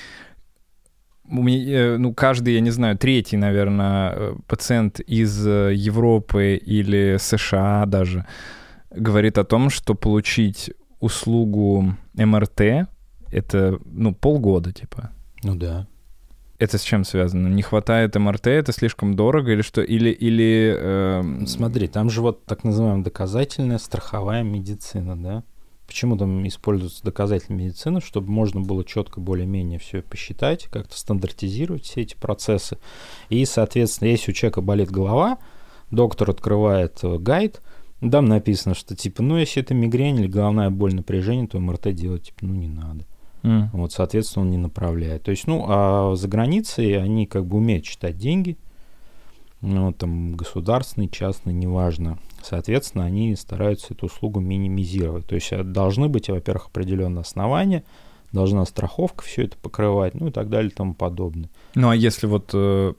[1.26, 7.84] э, ну, каждый, я не знаю, третий, наверное, э, пациент из э, Европы или США
[7.86, 8.26] даже
[8.90, 10.70] говорит о том, что получить
[11.00, 12.88] услугу МРТ
[13.30, 15.10] это, ну, полгода, типа.
[15.42, 15.86] Ну да.
[16.58, 17.46] Это с чем связано?
[17.48, 19.80] Не хватает МРТ, это слишком дорого или что?
[19.80, 20.10] Или...
[20.10, 21.46] или э...
[21.46, 25.44] Смотри, там же вот так называемая доказательная страховая медицина, да?
[25.86, 28.00] Почему там используется доказательная медицина?
[28.00, 32.76] Чтобы можно было четко более-менее все посчитать, как-то стандартизировать все эти процессы.
[33.30, 35.38] И, соответственно, если у человека болит голова,
[35.90, 37.18] доктор открывает э,
[38.00, 41.94] гайд, там написано, что типа, ну, если это мигрень или головная боль напряжение, то МРТ
[41.94, 43.04] делать, типа, ну, не надо.
[43.42, 43.68] Mm.
[43.72, 45.22] Вот, соответственно, он не направляет.
[45.22, 48.56] То есть, ну, а за границей они как бы умеют считать деньги,
[49.60, 52.18] ну, там, государственный, частный, неважно.
[52.42, 55.26] Соответственно, они стараются эту услугу минимизировать.
[55.26, 57.84] То есть, э, должны быть, во-первых, определенные основания,
[58.32, 61.48] должна страховка все это покрывать, ну и так далее и тому подобное.
[61.74, 62.94] Ну, а если вот э,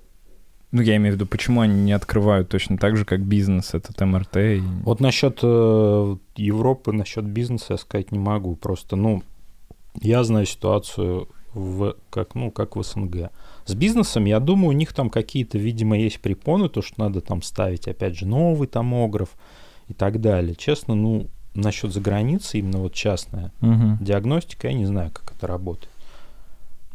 [0.71, 3.99] ну, я имею в виду, почему они не открывают точно так же, как бизнес, этот
[3.99, 4.37] МРТ?
[4.37, 4.61] И...
[4.83, 8.55] Вот насчет э, Европы, насчет бизнеса я сказать не могу.
[8.55, 9.23] Просто, ну,
[9.99, 13.31] я знаю ситуацию в, как, ну, как в СНГ.
[13.65, 17.41] С бизнесом, я думаю, у них там какие-то, видимо, есть препоны, то, что надо там
[17.41, 19.29] ставить, опять же, новый томограф
[19.87, 20.55] и так далее.
[20.55, 23.97] Честно, ну, насчет за границей, именно вот частная угу.
[23.99, 25.89] диагностика, я не знаю, как это работает.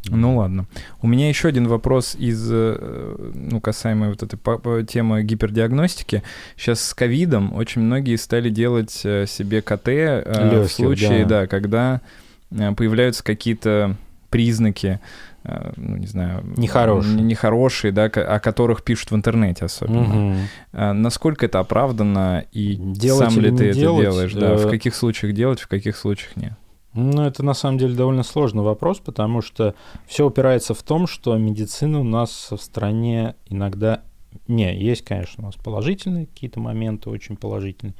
[0.09, 0.65] Ну ладно.
[1.01, 6.23] У меня еще один вопрос из, э, ну, касаемой вот этой темы гипердиагностики.
[6.57, 11.41] Сейчас с ковидом очень многие стали делать э, себе КТ э, Легких, в случае, да.
[11.41, 12.01] да, когда
[12.49, 13.95] появляются какие-то
[14.29, 14.99] признаки,
[15.43, 16.43] ну, не знаю...
[16.57, 17.21] Нехорошие.
[17.21, 20.29] Нехорошие, да, о которых пишут в интернете особенно.
[20.31, 20.93] Угу.
[20.93, 24.33] Насколько это оправдано и делать сам ли ты это делать, делаешь?
[24.33, 26.53] Да, в каких случаях делать, в каких случаях нет?
[26.95, 29.75] Ну, это на самом деле довольно сложный вопрос, потому что
[30.07, 34.01] все упирается в том, что медицина у нас в стране иногда...
[34.47, 37.95] Не, есть, конечно, у нас положительные какие-то моменты, очень положительные,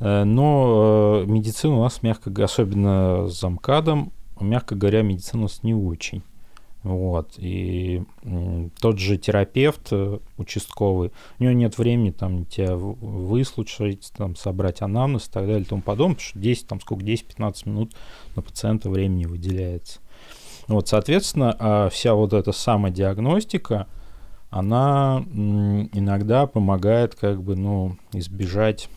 [0.00, 5.62] э, но э, медицина у нас, мягко особенно с замкадом, мягко говоря, медицина у нас
[5.62, 6.22] не очень.
[6.82, 7.34] Вот.
[7.36, 8.02] И
[8.80, 15.28] тот же терапевт э, участковый, у него нет времени там тебя выслушать, там, собрать анамнез
[15.28, 17.92] и так далее и тому подобное, потому что 10, там сколько, 10-15 минут
[18.34, 20.00] на пациента времени выделяется.
[20.68, 23.86] Вот, соответственно, а вся вот эта самодиагностика,
[24.48, 25.22] она
[25.92, 28.88] иногда помогает как бы, ну, избежать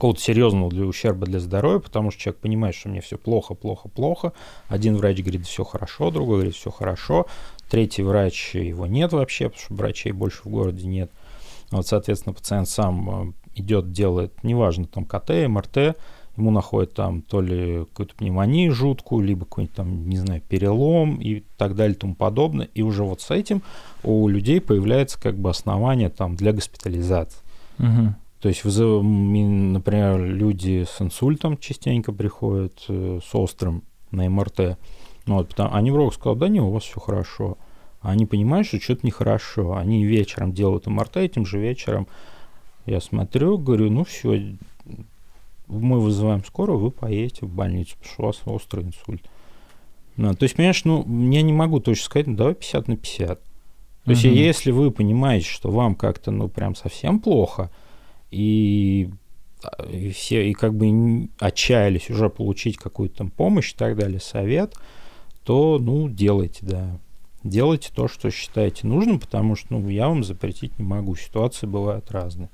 [0.00, 3.90] какого-то серьезного для ущерба для здоровья, потому что человек понимает, что мне все плохо, плохо,
[3.90, 4.32] плохо.
[4.66, 7.26] Один врач говорит, все хорошо, другой говорит, все хорошо.
[7.68, 11.10] Третий врач, его нет вообще, потому что врачей больше в городе нет.
[11.70, 15.98] Вот, соответственно, пациент сам э, идет, делает, неважно, там КТ, МРТ,
[16.34, 21.44] ему находят там то ли какую-то пневмонию жуткую, либо какой-нибудь там, не знаю, перелом и
[21.58, 22.70] так далее и тому подобное.
[22.74, 23.60] И уже вот с этим
[24.02, 27.38] у людей появляется как бы основание там для госпитализации.
[27.78, 28.14] Угу.
[28.40, 34.78] То есть, например, люди с инсультом частенько приходят, э, с острым на МРТ.
[35.26, 37.58] Ну, вот, потому, а невролог сказал, да не, у вас все хорошо.
[38.00, 39.74] А они понимают, что что-то нехорошо.
[39.74, 42.06] Они вечером делают МРТ, этим же вечером
[42.86, 44.56] я смотрю, говорю, ну все,
[45.66, 49.22] мы вызываем скорую, вы поедете в больницу, потому что у вас острый инсульт.
[50.16, 53.28] Ну, то есть, понимаешь, ну, я не могу точно сказать, ну, давай 50 на 50.
[53.28, 54.10] То uh-huh.
[54.14, 57.70] есть, если вы понимаете, что вам как-то, ну, прям совсем плохо,
[58.30, 59.10] и,
[59.90, 64.74] и все, и как бы отчаялись уже получить какую-то там помощь и так далее, совет,
[65.44, 66.98] то, ну, делайте, да.
[67.42, 71.16] Делайте то, что считаете нужным, потому что, ну, я вам запретить не могу.
[71.16, 72.50] Ситуации бывают разные.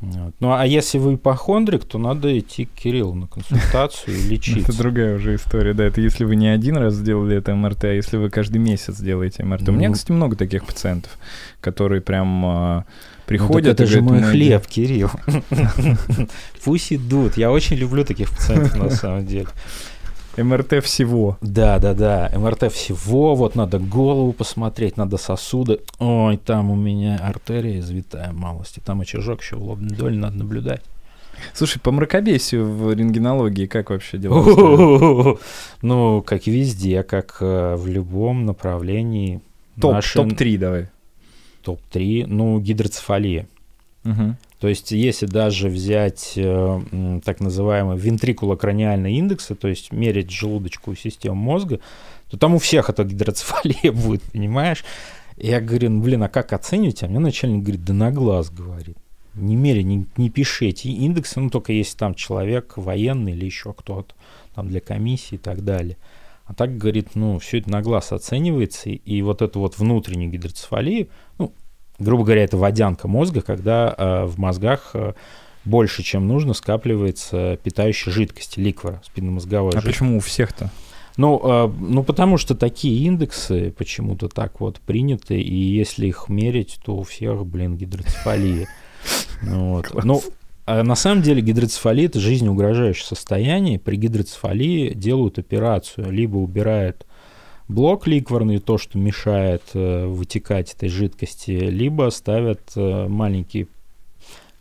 [0.00, 0.34] Вот.
[0.40, 4.60] Ну, а если вы ипохондрик, то надо идти к Кириллу на консультацию и лечиться.
[4.70, 5.84] Это другая уже история, да.
[5.84, 9.44] Это если вы не один раз сделали это МРТ, а если вы каждый месяц делаете
[9.44, 9.68] МРТ.
[9.68, 9.94] У меня, ну.
[9.94, 11.16] кстати, много таких пациентов,
[11.60, 12.84] которые прям а,
[13.26, 13.64] приходят.
[13.64, 15.10] Ну, это же мой хлеб, Кирилл.
[16.64, 17.36] Пусть идут.
[17.36, 19.48] Я очень люблю таких пациентов на самом деле.
[20.36, 21.38] МРТ всего.
[21.40, 22.30] Да, да, да.
[22.34, 23.34] МРТ всего.
[23.34, 25.80] Вот надо голову посмотреть, надо сосуды.
[25.98, 28.80] Ой, там у меня артерия извитая малости.
[28.84, 30.82] Там очажок еще в лобной доле надо наблюдать.
[31.52, 35.38] Слушай, по мракобесию в рентгенологии как вообще дела?
[35.82, 39.40] Ну, как везде, как э, в любом направлении.
[39.80, 40.88] Топ, топ-3 давай.
[41.62, 42.26] Топ-3.
[42.26, 43.46] Ну, гидроцефалия.
[44.04, 44.36] Угу.
[44.60, 51.36] То есть, если даже взять э, так называемые вентрикулокраниальные индексы, то есть мерить желудочковую систему
[51.36, 51.80] мозга,
[52.30, 54.84] то там у всех это гидроцефалия будет, понимаешь?
[55.36, 57.02] Я говорю, ну, блин, а как оценивать?
[57.02, 58.96] А мне начальник говорит, да на глаз, говорит.
[59.34, 64.14] Не мери, не, не пиши индексы, ну, только если там человек военный или еще кто-то,
[64.54, 65.96] там для комиссии и так далее.
[66.44, 71.08] А так, говорит, ну, все это на глаз оценивается, и вот эту вот внутреннюю гидроцефалию,
[71.38, 71.52] ну,
[71.98, 75.14] грубо говоря, это водянка мозга, когда э, в мозгах э,
[75.64, 80.70] больше, чем нужно, скапливается питающей жидкости, ликвора, спинномозговой А почему у всех-то?
[81.16, 86.80] Ну, э, ну, потому что такие индексы почему-то так вот приняты, и если их мерить,
[86.84, 88.68] то у всех, блин, гидроцефалия.
[89.42, 90.04] Ну, вот.
[90.04, 90.22] Ну,
[90.64, 93.78] а на самом деле гидроцефалия– это жизнеугрожающее состояние.
[93.78, 97.04] При гидроцефалии делают операцию, либо убирают
[97.68, 103.68] блок ликворный, то, что мешает э, вытекать этой жидкости, либо ставят э, маленький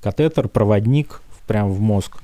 [0.02, 2.18] катетер, проводник прямо в мозг.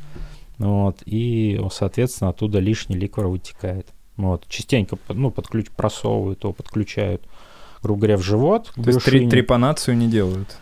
[0.58, 3.88] Вот, и, соответственно, оттуда лишний ликвор вытекает.
[4.18, 7.22] Вот, частенько ну, подключ, просовывают его, подключают,
[7.82, 8.74] грубо говоря, в живот.
[8.76, 10.58] То есть три, трепанацию не делают?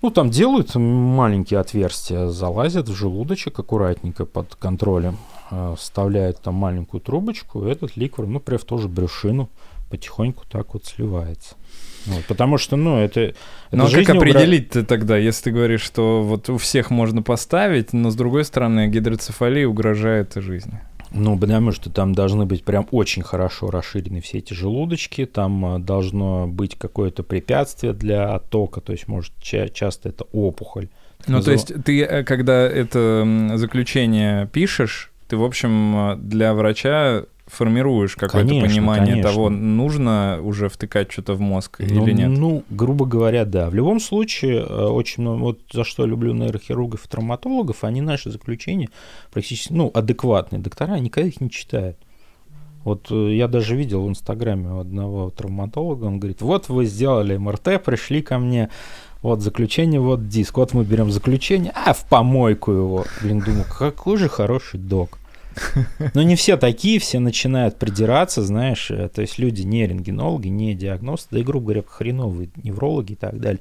[0.00, 5.18] Ну, там делают маленькие отверстия, залазят в желудочек аккуратненько под контролем,
[5.52, 9.48] э, вставляют там маленькую трубочку, этот ликвор, ну, прям в ту же брюшину
[9.90, 11.54] потихоньку так вот сливается.
[12.06, 13.34] Вот, потому что, ну, это...
[13.70, 14.84] ну, а как определить угра...
[14.84, 19.68] тогда, если ты говоришь, что вот у всех можно поставить, но, с другой стороны, гидроцефалия
[19.68, 20.80] угрожает жизни?
[21.14, 25.78] Ну, потому что там должны быть прям очень хорошо расширены все эти желудочки, там а,
[25.78, 30.88] должно быть какое-то препятствие для оттока, то есть, может, ча- часто это опухоль.
[31.26, 31.44] Ну, назов...
[31.44, 38.50] то есть ты, э, когда это заключение пишешь, ты, в общем, для врача формируешь какое-то
[38.50, 39.30] понимание конечно.
[39.30, 42.28] того, нужно уже втыкать что-то в мозг ну, или нет?
[42.28, 43.70] Ну, грубо говоря, да.
[43.70, 48.02] В любом случае, э, очень много, вот за что я люблю нейрохирургов и травматологов, они
[48.02, 48.90] наши заключения
[49.32, 51.96] практически, ну, адекватные доктора, никогда их не читают.
[52.84, 57.82] Вот э, я даже видел в Инстаграме одного травматолога, он говорит, вот вы сделали МРТ,
[57.82, 58.68] пришли ко мне,
[59.22, 63.06] вот заключение, вот диск, вот мы берем заключение, а в помойку его.
[63.22, 65.18] Блин, думаю, какой же хороший док.
[66.14, 70.74] Но не все такие, все начинают придираться, знаешь, э, то есть люди не рентгенологи, не
[70.74, 73.60] диагносты, да и, грубо говоря, хреновые неврологи и так далее.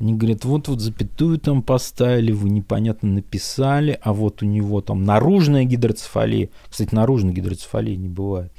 [0.00, 5.04] Они говорят, вот вот запятую там поставили, вы непонятно написали, а вот у него там
[5.04, 6.50] наружная гидроцефалия.
[6.68, 8.52] Кстати, наружной гидроцефалии не бывает.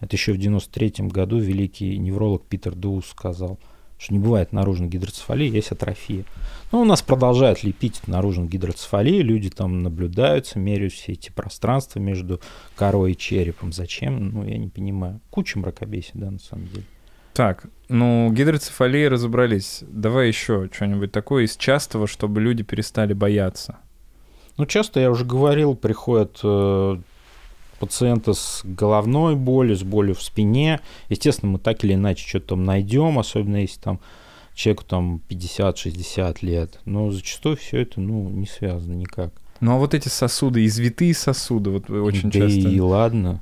[0.00, 3.58] Это еще в 93 году великий невролог Питер Дуус сказал,
[4.04, 6.24] что не бывает наружной гидроцефалии, есть атрофия.
[6.72, 12.40] Ну, у нас продолжают лепить наружную гидроцефалию, люди там наблюдаются, меряют все эти пространства между
[12.76, 13.72] корой и черепом.
[13.72, 14.28] Зачем?
[14.30, 15.20] Ну, я не понимаю.
[15.30, 16.84] Куча мракобесия, да, на самом деле.
[17.32, 19.82] Так, ну, гидроцефалии разобрались.
[19.88, 23.78] Давай еще что-нибудь такое из частого, чтобы люди перестали бояться.
[24.58, 26.40] Ну, часто, я уже говорил, приходят
[27.86, 30.80] пациенты с головной болью, с болью в спине.
[31.08, 34.00] Естественно, мы так или иначе что-то там найдем, особенно если там
[34.54, 36.80] человеку там 50-60 лет.
[36.84, 39.32] Но зачастую все это, ну, не связано никак.
[39.60, 42.68] Ну а вот эти сосуды, извитые сосуды, вот очень да часто.
[42.68, 43.40] и ладно.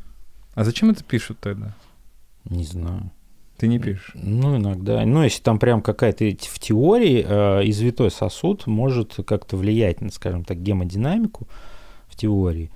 [0.54, 1.74] А зачем это пишут тогда?
[2.44, 3.10] Не знаю.
[3.56, 4.10] Ты не пишешь?
[4.14, 5.04] Ну, иногда.
[5.04, 10.44] Ну, если там прям какая-то в теории э, извитой сосуд может как-то влиять на, скажем
[10.44, 11.46] так, гемодинамику
[12.08, 12.72] в теории.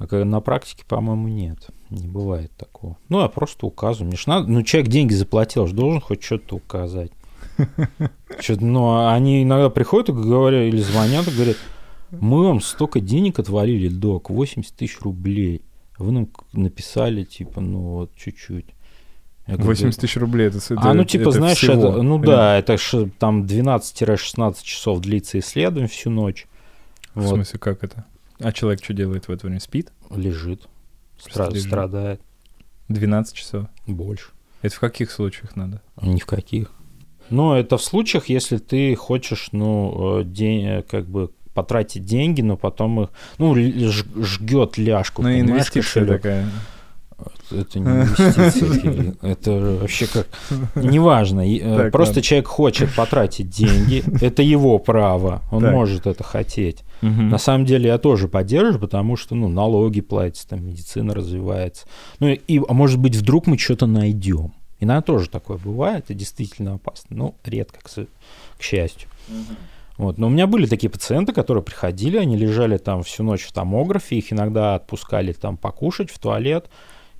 [0.00, 1.58] А на практике, по-моему, нет.
[1.90, 2.96] Не бывает такого.
[3.10, 4.08] Ну, я просто указываю.
[4.08, 7.12] Мне ж надо, ну, человек деньги заплатил, же должен хоть что-то указать.
[8.40, 11.58] Что-то, ну, они иногда приходят и говорят, или звонят и говорят,
[12.10, 15.60] мы вам столько денег отвалили, док, 80 тысяч рублей.
[15.98, 18.66] Вы нам написали, типа, ну вот, чуть-чуть.
[19.46, 22.26] Я 80 тысяч рублей, это, это А, ну, типа, это знаешь, всего, это, ну или?
[22.26, 26.46] да, это ш, там 12-16 часов длится исследование всю ночь.
[27.14, 27.34] В вот.
[27.34, 28.06] смысле, как это?
[28.40, 29.60] А человек что делает в это время?
[29.60, 29.92] Спит?
[30.10, 30.68] Лежит.
[31.18, 31.68] Стра- лежит.
[31.68, 32.20] Страдает.
[32.88, 33.66] 12 часов?
[33.86, 34.30] Больше.
[34.62, 35.80] Это в каких случаях надо?
[36.02, 36.70] Ни в каких.
[37.30, 42.40] Ну, это в случаях, если ты хочешь, ну, э, день, э, как бы потратить деньги,
[42.40, 45.22] но потом их, ну, жгет ляжку.
[45.22, 46.50] Ну, инвестиция такая.
[47.50, 50.28] Это не инвестиции, это вообще как...
[50.74, 56.84] Неважно, э, просто человек хочет потратить деньги, это его право, он может это хотеть.
[57.02, 61.86] На самом деле я тоже поддерживаю, потому что, ну, налоги платятся, там, медицина развивается.
[62.18, 64.52] Ну, и, а может быть, вдруг мы что-то найдем.
[64.80, 69.08] Иногда тоже такое бывает, и действительно опасно, но редко, к, к счастью.
[69.28, 69.56] Угу.
[70.00, 70.16] Вот.
[70.16, 74.16] Но у меня были такие пациенты, которые приходили, они лежали там всю ночь в томографе,
[74.16, 76.70] их иногда отпускали там покушать в туалет,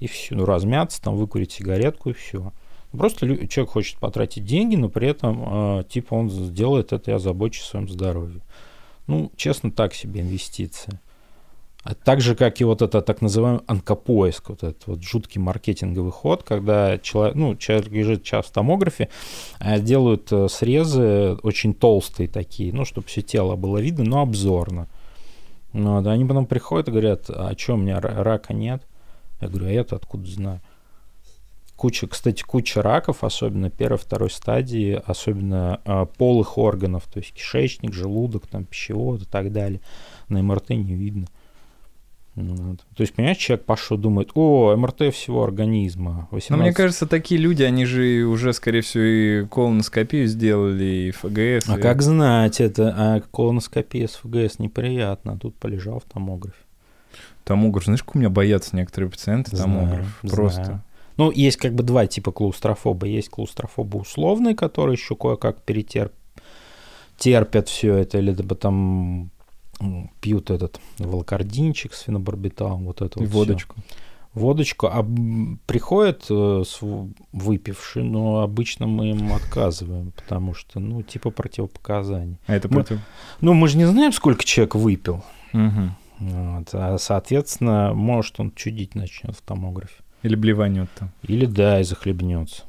[0.01, 2.53] и все, ну, размяться, там, выкурить сигаретку, и все.
[2.91, 7.69] Просто человек хочет потратить деньги, но при этом, э, типа, он сделает это и озабочится
[7.69, 8.41] о своем здоровье.
[9.07, 11.01] Ну, честно, так себе инвестиция.
[11.83, 16.13] А так же, как и вот это так называемый онкопоиск, вот этот вот жуткий маркетинговый
[16.13, 19.09] ход, когда человек, ну, человек лежит час в томографе,
[19.61, 24.89] а делают э, срезы очень толстые такие, ну, чтобы все тело было видно, но обзорно.
[25.73, 28.83] Ну, да, они потом приходят и говорят, а что, у меня рака нет?
[29.41, 30.61] Я говорю, а я-то откуда знаю?
[31.77, 37.95] Куча, кстати, куча раков, особенно первой, второй стадии, особенно э, полых органов, то есть кишечник,
[37.95, 39.81] желудок, там, пищевод и так далее.
[40.29, 41.27] На МРТ не видно.
[42.37, 46.29] Ну, то есть, понимаешь, человек пошел, думает, о, МРТ всего организма.
[46.31, 46.51] 18...
[46.51, 51.69] Но мне кажется, такие люди, они же уже, скорее всего, и колоноскопию сделали, и ФГС.
[51.69, 51.81] А и...
[51.81, 52.95] как знать это?
[52.97, 55.39] А колоноскопия с ФГС неприятно.
[55.39, 56.57] Тут полежал в томографе.
[57.45, 60.07] Томограф, знаешь, как у меня боятся некоторые пациенты томограф?
[60.23, 60.65] Знаю, Просто.
[60.65, 60.83] Знаю.
[61.17, 63.07] Ну, есть как бы два типа клаустрофоба.
[63.07, 66.15] Есть клаустрофобы условные, которые еще кое-как перетерпят
[67.21, 69.31] терпят все это, или потом
[70.21, 73.77] пьют этот волокординчик с фенобарбиталом, вот эту вот водочку.
[73.77, 73.97] Все.
[74.35, 74.87] водочку.
[74.87, 75.07] А
[75.67, 76.63] приходят э,
[77.33, 82.39] выпившие, но обычно мы им отказываем, потому что, ну, типа противопоказаний.
[82.47, 83.01] А это мы, против...
[83.41, 85.23] Ну, мы же не знаем, сколько человек выпил.
[85.53, 85.91] Угу.
[86.21, 90.03] Вот, а, соответственно, может он чудить начнет в томографе.
[90.23, 91.11] Или блеванет там.
[91.23, 92.65] Или, да, и захлебнется.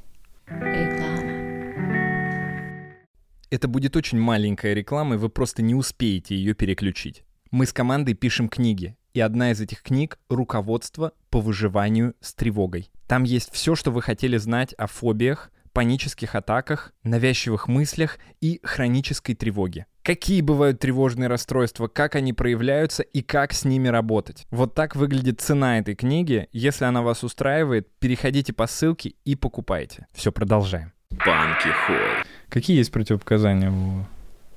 [3.49, 7.25] Это будет очень маленькая реклама, и вы просто не успеете ее переключить.
[7.51, 12.89] Мы с командой пишем книги, и одна из этих книг— «Руководство по выживанию с тревогой».
[13.07, 19.36] Там есть все, что вы хотели знать о фобиях, панических атаках, навязчивых мыслях и хронической
[19.36, 19.86] тревоге.
[20.03, 24.47] Какие бывают тревожные расстройства, как они проявляются и как с ними работать.
[24.49, 26.47] Вот так выглядит цена этой книги.
[26.51, 30.07] Если она вас устраивает, переходите по ссылке и покупайте.
[30.13, 30.91] Все, продолжаем.
[31.11, 32.26] Банки Холл.
[32.49, 34.05] Какие есть противопоказания у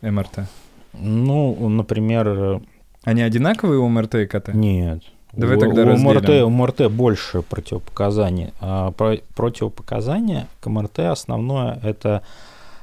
[0.00, 0.48] МРТ?
[0.94, 2.62] Ну, например...
[3.02, 4.54] Они одинаковые у МРТ и КТ?
[4.54, 5.02] Нет.
[5.36, 8.52] Давай у, тогда у МРТ, у МРТ больше противопоказаний.
[8.60, 12.22] А про, противопоказания к МРТ основное это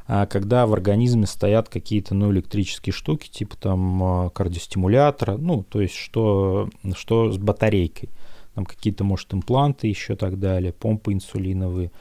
[0.08, 5.80] а, когда в организме стоят какие-то ну, электрические штуки, типа там а, кардиостимулятора, ну, то
[5.80, 8.10] есть что, что с батарейкой.
[8.54, 11.92] Там какие-то, может, импланты еще так далее, помпы инсулиновые.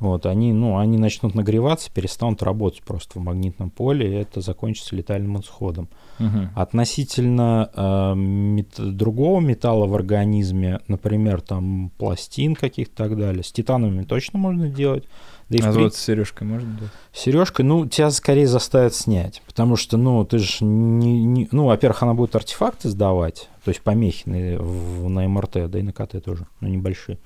[0.00, 4.96] Вот, они, ну, они начнут нагреваться, перестанут работать просто в магнитном поле, и это закончится
[4.96, 5.90] летальным исходом.
[6.18, 6.48] Угу.
[6.56, 13.52] Относительно э, мет, другого металла в организме, например, там пластин каких-то и так далее, с
[13.52, 15.04] титановыми точно можно делать.
[15.50, 16.92] Да и а вот с сережкой можно делать?
[17.12, 21.48] Сережкой, ну, тебя скорее заставят снять, потому что, ну, ты же не, не...
[21.52, 25.82] Ну, во-первых, она будет артефакты сдавать, то есть помехи на, в, на МРТ, да и
[25.82, 27.18] на КТ тоже, но небольшие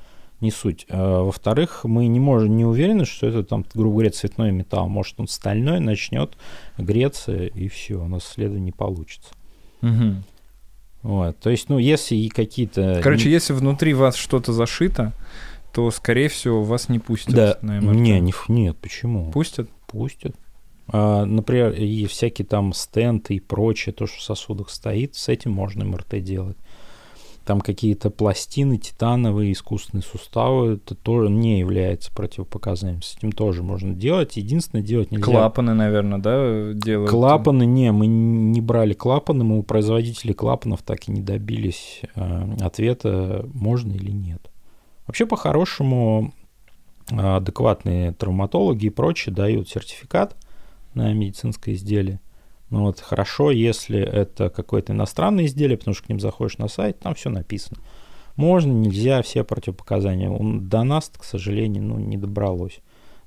[0.44, 0.86] не суть.
[0.88, 4.88] А, во-вторых, мы не можем, не уверены, что это там, грубо говоря, цветной металл.
[4.88, 6.36] Может, он стальной начнет
[6.78, 9.30] греться, и все, у нас следа не получится.
[9.82, 10.14] Угу.
[11.02, 11.38] Вот.
[11.38, 13.00] То есть, ну, если и какие-то...
[13.02, 15.12] Короче, если внутри вас что-то зашито,
[15.72, 17.58] то, скорее всего, вас не пустят да.
[17.62, 17.96] на МРТ.
[17.96, 19.30] Не, не, нет, почему?
[19.32, 19.68] Пустят?
[19.88, 20.36] Пустят.
[20.88, 25.52] А, например, и всякие там стенты и прочее, то, что в сосудах стоит, с этим
[25.52, 26.56] можно МРТ делать
[27.44, 33.02] там какие-то пластины, титановые, искусственные суставы, это тоже не является противопоказанием.
[33.02, 34.36] С этим тоже можно делать.
[34.36, 35.24] Единственное, делать нельзя...
[35.24, 37.10] Клапаны, наверное, да, делают?
[37.10, 42.56] Клапаны, не, мы не брали клапаны, мы у производителей клапанов так и не добились э,
[42.60, 44.50] ответа, можно или нет.
[45.06, 46.32] Вообще, по-хорошему,
[47.10, 50.36] адекватные травматологи и прочие дают сертификат
[50.94, 52.20] на медицинское изделие.
[52.74, 56.98] Ну вот хорошо, если это какое-то иностранное изделие, потому что к ним заходишь на сайт,
[56.98, 57.80] там все написано.
[58.34, 60.28] Можно, нельзя, все противопоказания.
[60.28, 62.80] Он, до нас, к сожалению, ну, не добралось.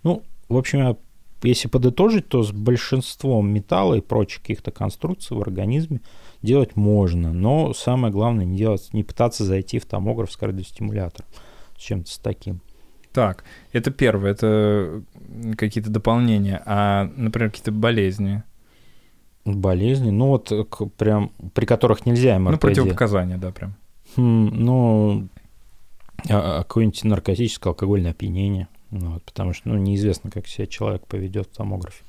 [0.04, 0.98] Ну, в общем,
[1.44, 6.02] если подытожить, то с большинством металла и прочих каких-то конструкций в организме
[6.42, 11.30] делать можно, но самое главное не делать, не пытаться зайти в томограф с кардиостимулятором,
[11.78, 12.60] с чем-то с таким.
[13.14, 15.04] Так, это первое, это
[15.58, 18.44] какие-то дополнения, а, например, какие-то болезни,
[19.56, 20.52] Болезни, ну вот
[20.98, 23.76] прям, при которых нельзя МРТ Ну, противопоказания, да, прям.
[24.16, 25.28] Хм, ну,
[26.30, 28.68] а, а какое-нибудь наркотическое, алкогольное опьянение.
[28.92, 32.04] Ну, вот, потому что, ну, неизвестно, как себя человек поведет в томографе.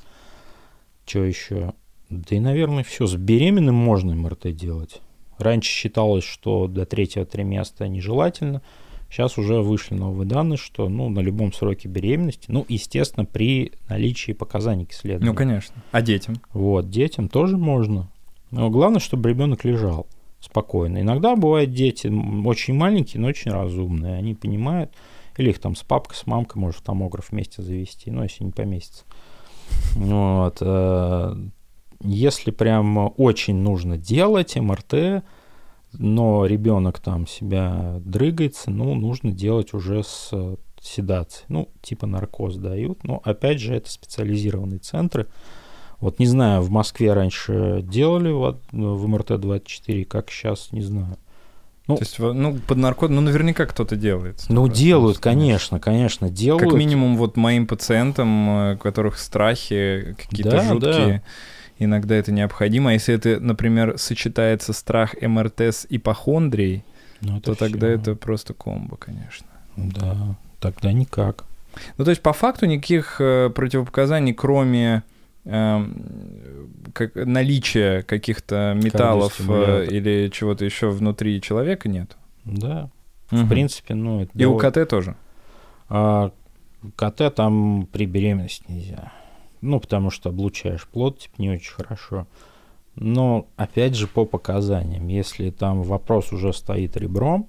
[1.06, 1.74] Что еще?
[2.10, 3.06] Да и, наверное, все.
[3.06, 5.00] С беременным можно МРТ делать.
[5.38, 8.62] Раньше считалось, что до третьего триместра нежелательно.
[9.10, 14.32] Сейчас уже вышли новые данные, что ну, на любом сроке беременности, ну, естественно, при наличии
[14.32, 15.32] показаний к исследованию.
[15.32, 15.76] Ну, конечно.
[15.92, 16.36] А детям?
[16.52, 18.10] Вот, детям тоже можно.
[18.50, 20.06] Но главное, чтобы ребенок лежал
[20.40, 21.00] спокойно.
[21.00, 22.06] Иногда бывают дети
[22.46, 24.16] очень маленькие, но очень разумные.
[24.16, 24.92] Они понимают,
[25.36, 29.04] или их там с папкой, с мамкой может томограф вместе завести, ну, если не поместится.
[29.94, 30.58] Вот.
[30.60, 31.34] Э,
[32.02, 35.24] если прям очень нужно делать МРТ,
[35.92, 40.30] но ребенок там себя дрыгается, ну, нужно делать уже с
[40.80, 41.46] седацией.
[41.48, 45.26] Ну, типа наркоз дают, но опять же это специализированные центры.
[46.00, 51.16] Вот не знаю, в Москве раньше делали в, в МРТ-24, как сейчас, не знаю.
[51.88, 54.44] Ну, То есть, ну, под наркоз, ну, наверняка кто-то делает.
[54.50, 56.68] Ну, делают, конечно, конечно, делают.
[56.68, 61.22] Как минимум, вот моим пациентам, э, у которых страхи какие-то да, жуткие, да
[61.78, 62.90] иногда это необходимо.
[62.90, 66.84] А если это, например, сочетается страх МРТ с ипохондрией,
[67.20, 67.94] ну, то тогда все.
[67.94, 69.46] это просто комбо, конечно.
[69.76, 71.44] Да, тогда никак.
[71.96, 75.02] Ну, то есть, по факту никаких э, противопоказаний, кроме
[75.44, 75.86] э,
[76.92, 82.16] как, наличия каких-то металлов э, или чего-то еще внутри человека нет.
[82.44, 82.90] Да.
[83.30, 83.42] Угу.
[83.42, 84.22] В принципе, ну...
[84.22, 84.68] Это И довольно...
[84.68, 85.16] у КТ тоже?
[85.88, 86.32] А,
[86.96, 89.12] КТ там при беременности нельзя.
[89.60, 92.26] Ну, потому что облучаешь плод, типа, не очень хорошо.
[92.94, 97.46] Но, опять же, по показаниям, если там вопрос уже стоит ребром,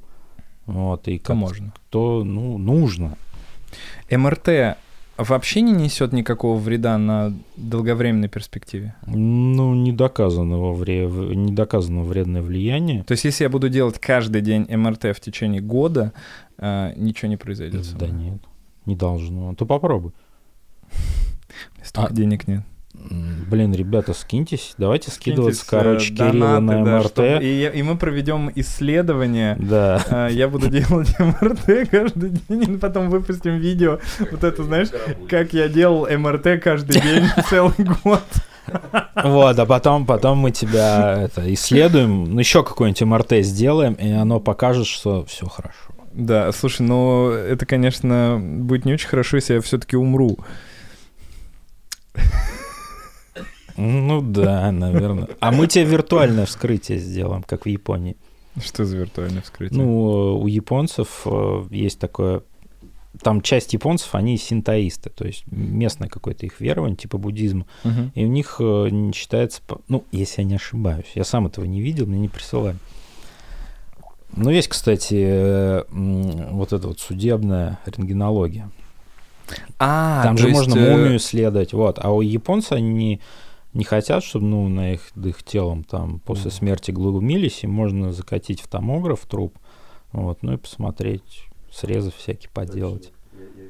[0.66, 1.74] Вот, и То можно.
[1.90, 3.18] то ну, нужно.
[4.12, 4.78] МРТ
[5.18, 8.96] вообще не несет никакого вреда на долговременной перспективе?
[9.08, 11.08] Ну, недоказанного, вре...
[11.08, 13.04] недоказанного вредное влияние.
[13.04, 16.14] То есть если я буду делать каждый день МРТ в течение года,
[16.58, 17.86] э, ничего не произойдет?
[17.98, 18.40] Да нет,
[18.86, 19.54] не должно.
[19.56, 20.12] То попробуй.
[21.84, 22.62] Столько А- денег нет.
[23.50, 24.74] Блин, ребята, скиньтесь.
[24.78, 27.08] Давайте скидываться, Скиньтесь, короче, э, Кирилла на донаты, да, МРТ.
[27.12, 29.56] чтоб- и, и мы проведем исследование.
[29.58, 30.04] Да.
[30.10, 34.00] А, Я буду делать МРТ каждый день, и потом выпустим видео.
[34.32, 34.90] Вот это, знаешь,
[35.30, 38.24] как я делал МРТ каждый день целый год.
[39.24, 44.40] Вот, а потом, потом мы тебя это, исследуем, ну, еще какой-нибудь МРТ сделаем, и оно
[44.40, 45.74] покажет, что все хорошо.
[46.14, 50.38] Да, слушай, ну это, конечно, будет не очень хорошо, если я все-таки умру.
[53.78, 55.30] Ну да, наверное.
[55.40, 58.18] А мы тебе виртуальное вскрытие сделаем, как в Японии.
[58.62, 59.82] Что за виртуальное вскрытие?
[59.82, 62.44] Ну, у японцев э, есть такое...
[63.22, 67.66] Там часть японцев, они синтоисты, то есть местное какое-то их верование, типа буддизма.
[67.84, 68.12] Мгм.
[68.16, 69.62] И у них э, не считается...
[69.88, 71.12] Ну, если я не ошибаюсь.
[71.16, 72.78] Я сам этого не видел, мне не присылали.
[74.36, 78.70] Но есть, кстати, э, вот эта вот судебная рентгенология.
[79.78, 81.74] А, Там же есть, можно э, мумию исследовать.
[81.74, 82.00] Вот.
[82.00, 83.20] А у японцев они
[83.74, 88.62] не, хотят, чтобы ну, на их, их телом там после смерти глумились, и можно закатить
[88.62, 89.58] в томограф труп,
[90.12, 93.12] вот, ну и посмотреть, срезы всякие поделать.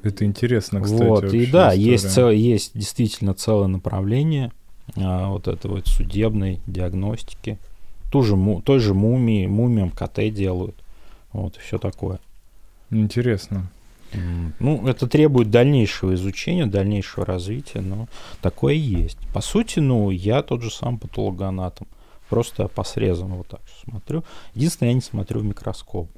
[0.02, 1.02] Это интересно, кстати.
[1.02, 1.90] вот, и да, история.
[1.90, 4.50] есть, цел- есть действительно целое направление
[4.96, 7.58] а, вот этой вот судебной диагностики.
[8.10, 10.74] Ту же, му- той же мумии, мумиям КТ делают.
[11.32, 12.18] Вот, и все такое.
[12.90, 13.70] Интересно.
[14.58, 18.08] Ну, это требует дальнейшего изучения, дальнейшего развития, но
[18.40, 19.18] такое есть.
[19.32, 21.86] По сути, ну, я тот же сам патологоанатом.
[22.28, 24.24] Просто по срезам вот так смотрю.
[24.54, 26.08] Единственное, я не смотрю в микроскоп.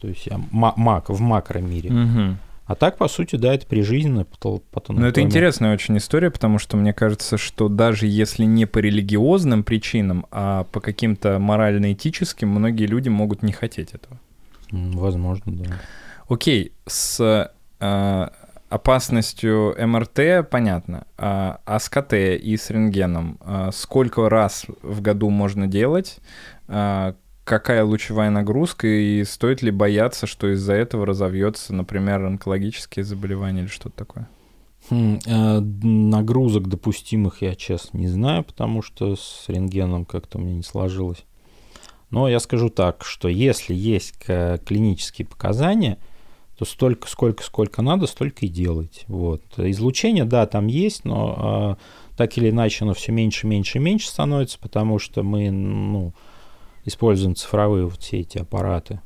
[0.00, 1.90] То есть я ма- мак, в макромире.
[1.90, 2.38] Мгм.
[2.66, 6.76] А так, по сути, да, это прижизненная патол- Ну, это интересная очень история, потому что
[6.76, 13.08] мне кажется, что даже если не по религиозным причинам, а по каким-то морально-этическим, многие люди
[13.08, 14.18] могут не хотеть этого.
[14.70, 15.64] Возможно, да.
[16.28, 17.50] Окей, с
[17.80, 18.28] э,
[18.68, 25.30] опасностью МРТ понятно, а, а с КТ и с рентгеном а, сколько раз в году
[25.30, 26.18] можно делать?
[26.68, 27.14] А,
[27.44, 33.68] какая лучевая нагрузка и стоит ли бояться, что из-за этого разовьется, например, онкологические заболевания или
[33.68, 34.28] что-то такое?
[34.90, 40.62] Хм, э, нагрузок допустимых я, честно, не знаю, потому что с рентгеном как-то меня не
[40.62, 41.24] сложилось.
[42.10, 45.98] Но я скажу так, что если есть клинические показания,
[46.58, 49.04] то столько, сколько, сколько надо, столько и делайте.
[49.06, 49.42] Вот.
[49.56, 54.58] Излучение, да, там есть, но э, так или иначе оно все меньше, меньше, меньше становится,
[54.58, 56.12] потому что мы, ну,
[56.84, 59.00] используем цифровые вот все эти аппараты.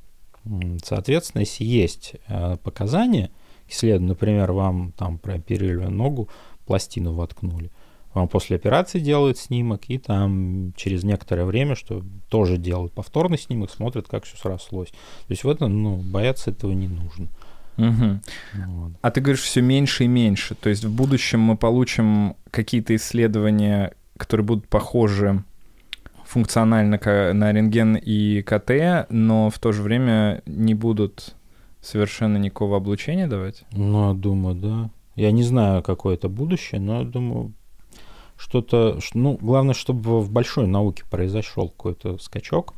[0.83, 3.31] Соответственно, если есть э, показания,
[3.69, 6.31] исследование, например, вам там прооперировали ногу,
[6.65, 7.71] пластину воткнули,
[8.15, 13.71] вам после операции делают снимок, и там через некоторое время, что тоже делают повторный снимок,
[13.71, 14.91] смотрят, как все срослось.
[14.91, 17.29] То есть в этом, ну, бояться этого не нужно.
[17.77, 18.21] Мгм.
[18.67, 18.93] Вот.
[19.01, 20.55] А ты говоришь, все меньше и меньше.
[20.55, 25.43] То есть в будущем мы получим какие-то исследования, которые будут похожи
[26.25, 26.99] функционально
[27.35, 31.35] на рентген и КТ, но в то же время не будут
[31.81, 33.65] совершенно никакого облучения давать?
[33.73, 34.91] Ну, думаю, да.
[35.15, 37.53] Я не знаю, какое это будущее, но я думаю,
[38.39, 38.99] что-то...
[39.15, 42.75] Ну, главное, чтобы в большой науке произошел какой-то скачок.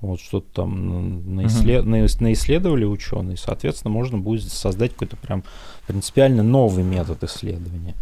[0.00, 0.88] Вот что-то там
[1.34, 5.42] на- наислед- наис- наисследовали ученые, соответственно, можно будет создать какой-то прям
[5.86, 7.94] принципиально новый метод исследования.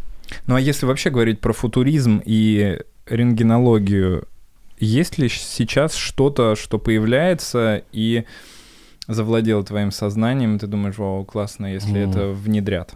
[0.47, 4.27] Ну а если вообще говорить про футуризм и рентгенологию,
[4.81, 8.25] есть ли сейчас что-то, что появляется и
[9.07, 12.11] завладело твоим сознанием, и ты думаешь, вау, классно, если М.
[12.11, 12.95] это внедрят?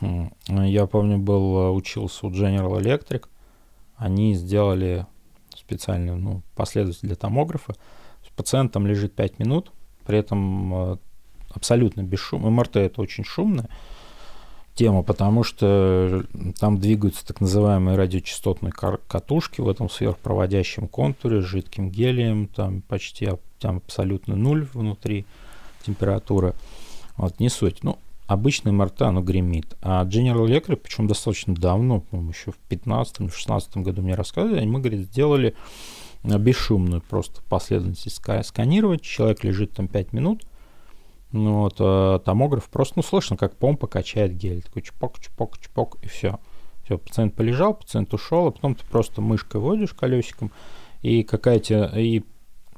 [0.00, 0.30] Хм.
[0.48, 3.24] Я помню, был, э, учился у General Electric.
[3.96, 5.06] Они сделали
[5.68, 7.74] специальный ну, последователь для томографа.
[8.36, 9.72] Пациент там лежит 5 минут,
[10.06, 10.96] при этом э,
[11.50, 12.50] абсолютно без шума.
[12.50, 13.68] МРТ это очень шумная
[14.74, 16.24] тема, потому что
[16.60, 23.28] там двигаются так называемые радиочастотные катушки в этом сверхпроводящем контуре с жидким гелием, там почти
[23.58, 25.26] там абсолютно нуль внутри
[25.84, 26.54] температура.
[27.16, 27.82] Вот, не суть.
[27.82, 27.98] Ну,
[28.28, 29.76] обычный МРТ, оно гремит.
[29.82, 35.00] А General Electric, причем достаточно давно, по-моему, еще в 15-16 году мне рассказывали, мы, говорит,
[35.06, 35.56] сделали
[36.22, 39.00] э, бесшумную просто последовательность ска- сканировать.
[39.00, 40.44] Человек лежит там 5 минут,
[41.32, 44.62] ну вот, а томограф просто, ну, слышно, как помпа качает гель.
[44.62, 46.38] Такой чпок, чпок, чпок, и все.
[46.84, 50.52] Все, пациент полежал, пациент ушел, а потом ты просто мышкой водишь колесиком,
[51.00, 52.24] и какая тебе, и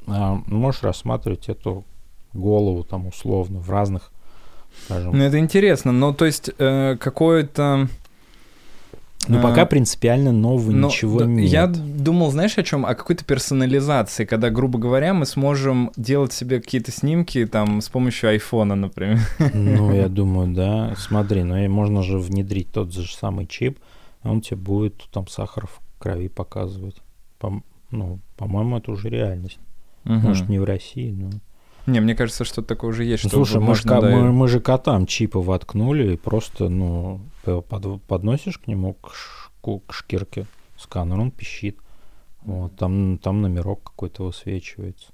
[0.07, 1.85] а, можешь рассматривать эту
[2.33, 4.13] голову там условно в разных,
[4.85, 5.17] скажем.
[5.17, 7.89] Ну, это интересно, но то есть э, какое-то...
[9.29, 11.51] Ну, э, пока принципиально нового но ничего да, нет.
[11.51, 12.87] Я думал, знаешь, о чем?
[12.87, 18.31] О какой-то персонализации, когда, грубо говоря, мы сможем делать себе какие-то снимки там с помощью
[18.31, 19.19] айфона, например.
[19.53, 20.95] Ну, я думаю, да.
[20.97, 23.79] Смотри, ну и можно же внедрить тот же самый чип,
[24.23, 26.97] он тебе будет там сахар в крови показывать.
[27.39, 29.59] По- ну, по-моему, это уже реальность.
[30.05, 30.53] Может, Мгм.
[30.53, 31.31] не в России, но...
[31.91, 33.25] Не, мне кажется, что такое уже есть.
[33.25, 36.69] Ну, что слушай, мы, можно, ко- да, мы, мы же котам чипы воткнули, и просто,
[36.69, 40.47] ну, под- подносишь к нему, к, шку- к шкирке
[40.79, 41.77] сканер, он пищит.
[42.43, 45.09] Вот, там, там номерок какой-то высвечивается.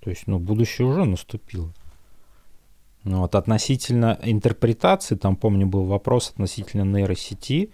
[0.00, 1.72] То есть, ну, будущее уже наступило.
[3.04, 7.70] Ну, вот, относительно интерпретации, там, помню, был вопрос относительно нейросети.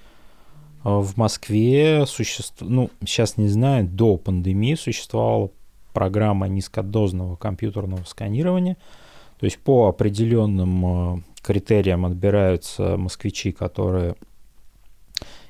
[0.82, 5.50] А В Москве существует, ну, сейчас не знаю, до пандемии существовала
[5.96, 8.76] программа низкодозного компьютерного сканирования.
[9.40, 14.14] То есть по определенным э, критериям отбираются москвичи, которые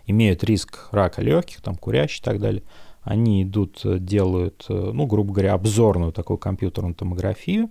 [0.06, 2.62] имеют риск рака легких, там курящие и так далее.
[3.02, 7.70] Они идут, э, делают, э, ну, грубо говоря, обзорную такую компьютерную томографию,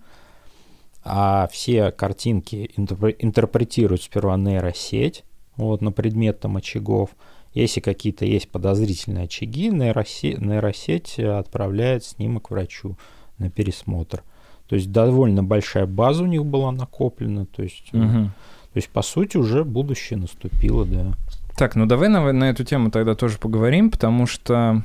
[1.06, 5.24] а все картинки интерпре- интерпретируют сперва нейросеть
[5.56, 7.12] вот, на предмет там очагов.
[7.56, 12.98] Если какие-то есть подозрительные очаги, нейросе- нейросеть э, отправляет снимок врачу
[13.40, 14.24] на пересмотр.
[14.68, 17.46] То есть довольно большая база у них была накоплена.
[17.46, 18.26] То есть, э, Мгм.
[18.74, 21.14] то есть по сути, уже будущее наступило, да.
[21.58, 24.82] Так, ну давай на, на эту тему тогда тоже поговорим, потому что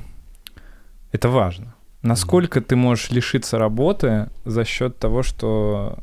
[1.13, 1.75] это важно.
[2.03, 5.99] Насколько ты можешь лишиться работы за счет того, что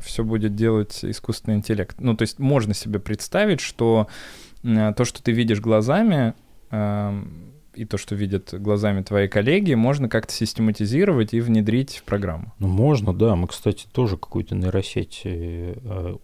[0.00, 1.96] все будет делать искусственный интеллект?
[2.00, 6.34] Ну, то есть можно себе представить, что э, то, что ты видишь глазами,
[6.70, 12.52] эм, и то, что видят глазами твои коллеги, можно как-то систематизировать и внедрить в программу.
[12.58, 13.36] Ну, можно, да.
[13.36, 16.16] Мы, кстати, тоже какую-то нейросеть э, э,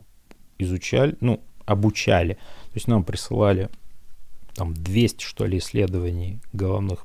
[0.59, 2.35] изучали, ну, обучали.
[2.35, 3.69] То есть нам присылали
[4.55, 7.05] там 200, что ли, исследований головных,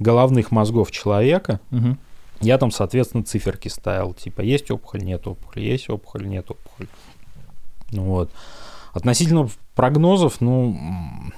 [0.00, 1.60] головных мозгов человека.
[1.70, 1.98] Мгм.
[2.40, 4.14] Я там, соответственно, циферки ставил.
[4.14, 6.88] Типа, есть опухоль, нет опухоли, есть опухоль, нет опухоли.
[7.92, 8.32] Ну Вот.
[8.92, 10.76] Относительно прогнозов, ну,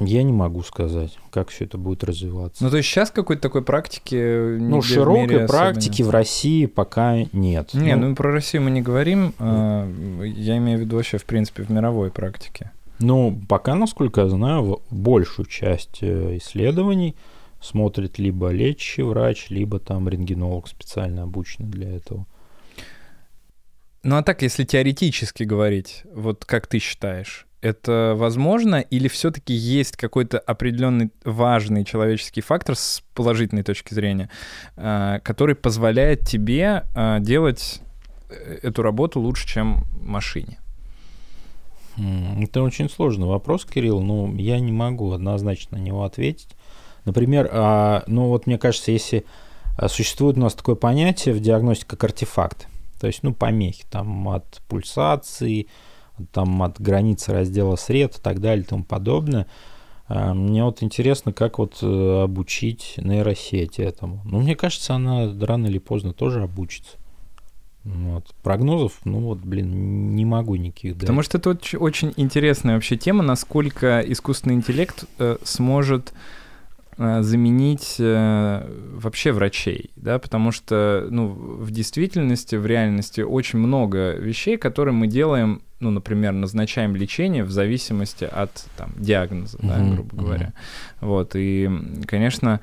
[0.01, 2.65] я не могу сказать, как все это будет развиваться.
[2.65, 4.15] Ну, то есть сейчас какой-то такой практики...
[4.17, 6.09] э, Ну, широкой практики нет.
[6.09, 7.75] в России пока нет.
[7.75, 9.35] Не, ну, ну про Россию мы не говорим.
[9.39, 9.87] а,
[10.25, 12.71] Я имею в виду вообще, в принципе, в мировой практике.
[12.99, 17.17] Ну, пока, насколько я знаю, большую часть э, исследований
[17.61, 22.27] смотрит либо лечащий врач, либо там рентгенолог специально обученный для этого.
[24.03, 29.97] Ну а так, если теоретически говорить, вот как ты считаешь, это возможно или все-таки есть
[29.97, 34.29] какой-то определенный важный человеческий фактор с положительной точки зрения,
[34.77, 37.81] а, который позволяет тебе а, делать
[38.29, 40.59] э, эту работу лучше, чем машине?
[41.97, 46.49] Это очень сложный вопрос, Кирилл, но я не могу однозначно на него ответить.
[47.05, 49.25] Например, а, ну вот мне кажется, если
[49.77, 52.67] а, существует у нас такое понятие в диагностике как артефакт,
[53.03, 55.67] то есть, ну, помехи там от пульсации,
[56.31, 59.49] там от границы раздела сред и так далее и тому подобное.
[60.07, 64.23] А, Мне вот интересно, как вот э, обучить нейросеть этому.
[64.25, 66.97] Ну, мне кажется, она рано или поздно тоже обучится.
[67.83, 68.33] Вот.
[68.45, 71.01] Прогнозов, ну вот, блин, не могу никаких дать.
[71.01, 76.13] Потому что это оч- очень интересная вообще тема, насколько искусственный интеллект э, сможет
[76.99, 84.59] заменить э, вообще врачей, да, потому что, ну, в действительности, в реальности очень много вещей,
[84.59, 90.53] которые мы делаем, ну, например, назначаем лечение в зависимости от там, диагноза, да, грубо говоря.
[91.01, 91.71] Вот, и,
[92.07, 92.61] конечно,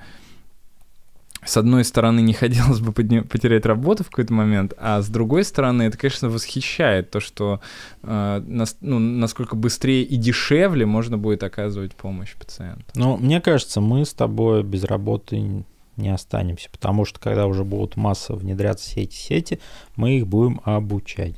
[1.46, 5.84] с одной стороны, не хотелось бы потерять работу в какой-то момент, а с другой стороны,
[5.84, 7.62] это, конечно, восхищает то, что
[8.04, 12.86] э, ну, насколько быстрее и дешевле можно будет оказывать помощь пациенту.
[12.96, 15.64] Ну, мне кажется, мы с тобой без работы
[15.98, 19.60] не останемся, потому что когда уже будут массово внедряться все эти сети,
[19.96, 21.36] мы их будем обучать.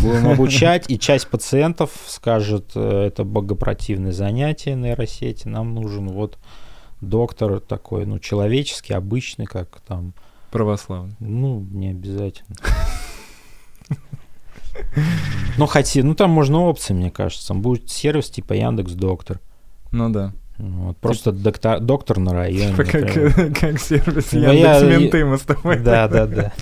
[0.00, 6.38] Будем обучать, и часть пациентов скажет, э, это богопротивное занятие нейросети, нам нужен вот
[7.02, 10.14] доктор такой, ну, человеческий, обычный, как там,
[10.50, 11.14] Православный.
[11.20, 12.56] ну, не обязательно.
[15.58, 17.52] Ну, хотя, ну, там можно опции, мне кажется.
[17.52, 19.38] Будет сервис типа Яндекс Доктор.
[19.90, 20.32] Ну да.
[20.58, 22.70] Вот, просто доктор, доктор на районе.
[22.70, 25.78] Типа как, как сервис Ну, я- Яндекс.Менты мы с тобой.
[25.80, 26.52] Да, да, да.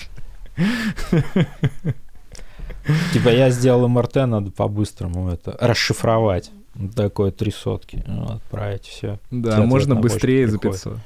[3.12, 6.50] Типа я сделал МРТ, надо по-быстрому это расшифровать.
[6.94, 8.02] Такое три сотки.
[8.06, 9.18] ну, Отправить все.
[9.30, 10.82] Да, Ответ можно быстрее за приходит.
[10.84, 10.98] 500.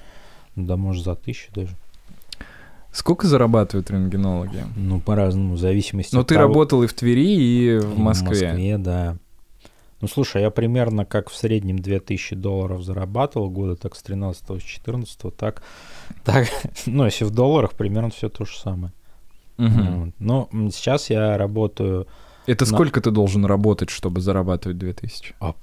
[0.57, 1.75] Да, может, за тысячу даже.
[2.93, 4.64] Сколько зарабатывают рентгенологи?
[4.77, 8.29] Ну, по-разному, в зависимости Но от ты того- работал и в Твери, и в Москве.
[8.29, 9.16] В Москве, да.
[10.01, 14.62] Ну, слушай, я примерно как в среднем 2000 долларов зарабатывал года, так с 13 с
[14.62, 15.62] 14 так,
[16.25, 16.47] так,
[16.87, 18.93] ну, если в долларах, примерно все то же самое.
[19.57, 22.07] Но м, сейчас я работаю,
[22.47, 25.35] Это На- сколько ты должен работать, чтобы зарабатывать 2000?
[25.41, 25.55] а,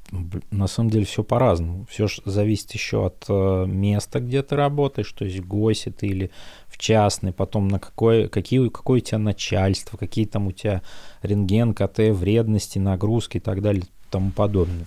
[0.52, 1.86] на самом деле все по-разному.
[1.90, 6.32] Все зависит еще от э, места, где ты работаешь, то есть в ГОСе ты или
[6.68, 10.82] в частной, потом на какое, какие, какое у тебя начальство, какие там у тебя
[11.22, 14.86] рентген, КТ, вредности, нагрузки и так далее и тому подобное.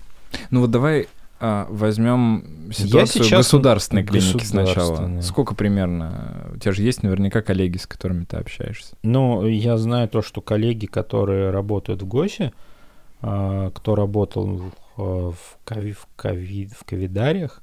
[0.51, 1.07] Ну вот давай
[1.39, 5.21] а, возьмем ситуацию сейчас государственной клиники сначала.
[5.21, 6.51] Сколько примерно?
[6.53, 8.95] У тебя же есть наверняка коллеги, с которыми ты общаешься.
[9.03, 12.53] Ну, я знаю то, что коллеги, которые работают в ГОСе,
[13.21, 17.61] а, кто работал э, в, кови, в, ковид, в ковидариях,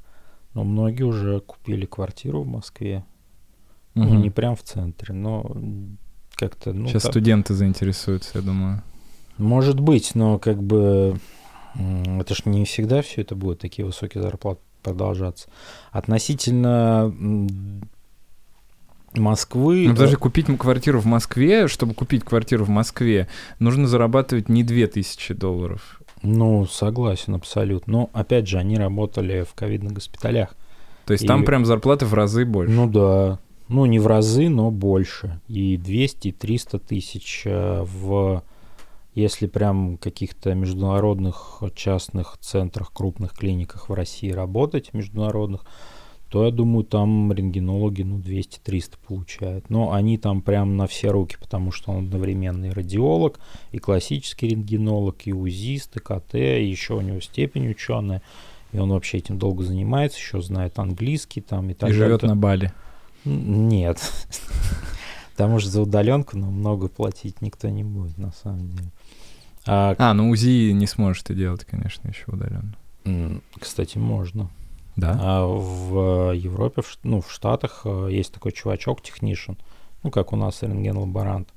[0.54, 3.04] но многие уже купили квартиру в Москве.
[3.94, 4.22] Ну, Мгм.
[4.22, 5.50] не прям в центре, но
[6.34, 6.72] как-то...
[6.72, 8.82] Ну, Сейчас там- студенты заинтересуются, я думаю.
[9.38, 11.16] Может быть, но как бы
[11.74, 15.48] это ж не всегда все это будет такие высокие зарплаты продолжаться.
[15.90, 17.14] Относительно
[19.14, 19.84] Москвы...
[19.88, 25.34] Ну, подожди, купить квартиру в Москве, чтобы купить квартиру в Москве, нужно зарабатывать не 2000
[25.34, 26.00] долларов.
[26.22, 27.92] Ну, согласен, абсолютно.
[27.92, 30.54] Но, опять же, они работали в ковидных госпиталях.
[31.04, 32.72] То есть И- там прям зарплаты в разы больше.
[32.72, 33.38] Ну да.
[33.68, 35.40] Ну, не в разы, но больше.
[35.48, 38.42] И 200, и 300 тысяч э, в...
[39.14, 45.64] Если прям каких-то международных частных центрах, крупных клиниках в России работать, международных,
[46.32, 49.68] то я думаю, там рентгенологи, ну, 200-300 получают.
[49.68, 53.38] Но они там прям на все руки, потому что он одновременно и радиолог,
[53.70, 58.22] и классический рентгенолог, и УЗИст, и КТ, и еще у него степень ученая.
[58.72, 62.06] И он вообще этим долго занимается, еще знает английский там и так и далее.
[62.06, 62.72] живет на Бали.
[63.26, 64.00] Нет.
[65.32, 68.88] Потому что за удаленку ну, много платить никто не будет, на самом деле.
[69.66, 72.74] А, А, ну УЗИ не сможешь ты делать, конечно, еще удаленно.
[73.58, 74.50] кстати, можно.
[74.96, 75.18] Да?
[75.20, 79.52] А в Европе, в, ну, в Штатах э, есть такой чувачок, технишн,
[80.02, 81.48] ну, как у нас рентген-лаборант.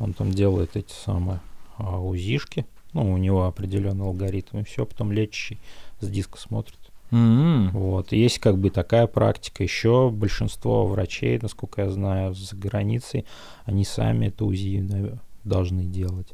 [0.00, 1.40] Он там делает эти самые
[1.78, 5.58] а, УЗИшки, ну, у него определенный алгоритм, и все, потом лечащий
[6.00, 6.78] с диска смотрит.
[7.12, 7.70] М.
[7.70, 8.10] Вот.
[8.12, 9.62] Есть как бы такая практика.
[9.62, 13.24] Еще большинство врачей, насколько я знаю, за границей,
[13.64, 16.32] они сами это УЗИ должны делать.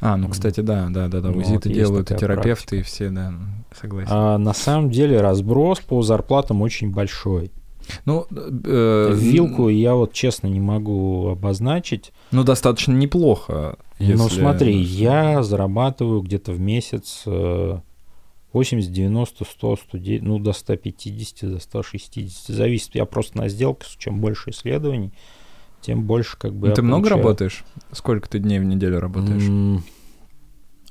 [0.00, 1.28] А, ну, кстати, да, да, да, да.
[1.30, 3.32] Ну, УЗИ вот делают и терапевты, и все, да,
[3.80, 4.08] согласен.
[4.10, 7.50] А на самом деле разброс по зарплатам очень большой.
[8.04, 12.12] Ну, э, Вилку я вот честно не могу обозначить.
[12.32, 13.76] Ну, достаточно неплохо.
[14.00, 17.78] Но если- Ну, смотри, я зарабатываю где-то в месяц э,
[18.52, 22.54] 80, 90, 100, 110, ну до 150, до 160.
[22.56, 25.12] Зависит, я просто на сделке, чем больше исследований,
[25.86, 27.22] тем больше как бы Ну, ты много получаю.
[27.22, 27.64] работаешь?
[27.92, 29.82] Сколько ты дней в неделю работаешь?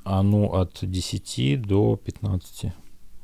[0.03, 2.73] А ну от 10 до 15.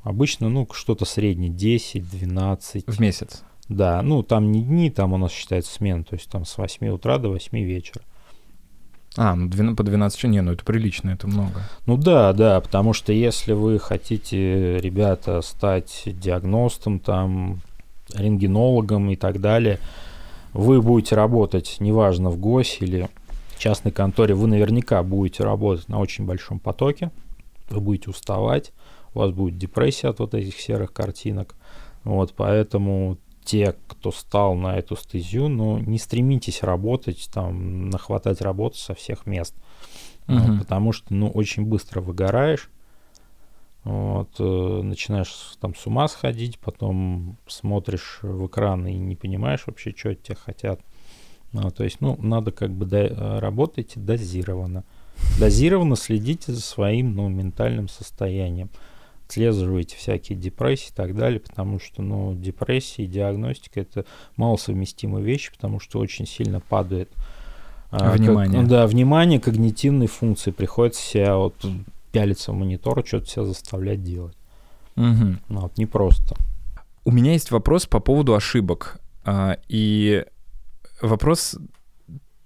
[0.04, 2.86] Обычно, ну, что-то среднее, 10, 12.
[2.88, 3.44] В месяц.
[3.70, 6.88] Да, ну, там не дни, там у нас считается смена, то есть там с 8
[6.90, 8.02] утра до 8 вечера.
[9.16, 10.32] А, ну двен- по 12 часов.
[10.32, 11.62] Не, ну это прилично, это много.
[11.86, 17.62] Ну да, да, потому что если вы хотите, ребята, стать диагностом, там,
[18.16, 19.80] рентгенологом и так далее,
[20.54, 23.10] вы будете работать, неважно, в ГОСе или
[23.58, 27.12] частной конторе, вы наверняка будете работать на очень большом потоке,
[27.70, 28.74] вы будете уставать,
[29.14, 31.56] у вас будет депрессия от вот этих серых картинок.
[32.04, 38.78] Вот, поэтому те, кто стал на эту стезю, ну, не стремитесь работать, там, нахватать работу
[38.78, 39.56] со всех мест.
[40.28, 40.60] Вот, Мгм.
[40.60, 42.70] потому что, ну, очень быстро выгораешь,
[43.84, 49.94] вот, э, начинаешь там с ума сходить, потом смотришь в экран и не понимаешь вообще,
[49.96, 50.82] что от тебя хотят.
[51.52, 54.84] Ну, то есть, ну, надо как бы до, э, работайте дозированно.
[55.40, 58.70] Дозированно следите за своим, ну, ментальным состоянием.
[59.28, 64.06] Отслеживайте всякие депрессии и так далее, потому что, ну, депрессия и диагностика это
[64.36, 67.10] малосовместимые вещи, потому что очень сильно падает
[67.90, 68.62] а, как- Внимание.
[68.62, 70.52] ну да, внимание, когнитивные функции.
[70.52, 71.56] Приходится себя вот
[72.12, 74.36] пялиться в монитор, что-то себя заставлять делать.
[74.96, 75.40] Мгм.
[75.50, 76.36] Ну, вот, непросто.
[77.04, 79.00] У меня есть вопрос по поводу ошибок.
[79.24, 80.26] А, и
[81.02, 81.58] вопрос,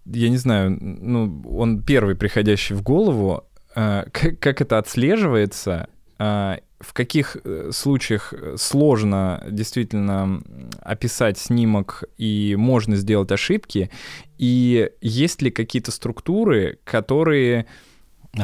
[0.05, 3.43] я не знаю, ну, он первый приходящий в голову.
[3.75, 5.89] А, как, как это отслеживается?
[6.17, 10.41] А, в каких э, случаях сложно действительно
[10.81, 13.89] описать снимок и можно сделать ошибки?
[14.37, 17.65] И есть ли какие-то структуры, которые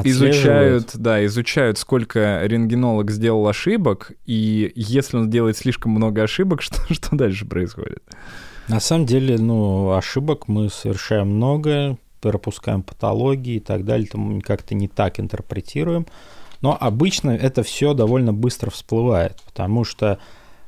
[0.04, 6.94] изучают, да, изучают, сколько рентгенолог сделал ошибок, и если он делает слишком много ошибок, что,
[6.94, 8.04] что дальше происходит?
[8.68, 14.76] На самом деле, ну, ошибок мы совершаем много, пропускаем патологии и так далее, там как-то
[14.76, 16.06] не так интерпретируем.
[16.62, 20.20] Но обычно это все довольно быстро всплывает, потому что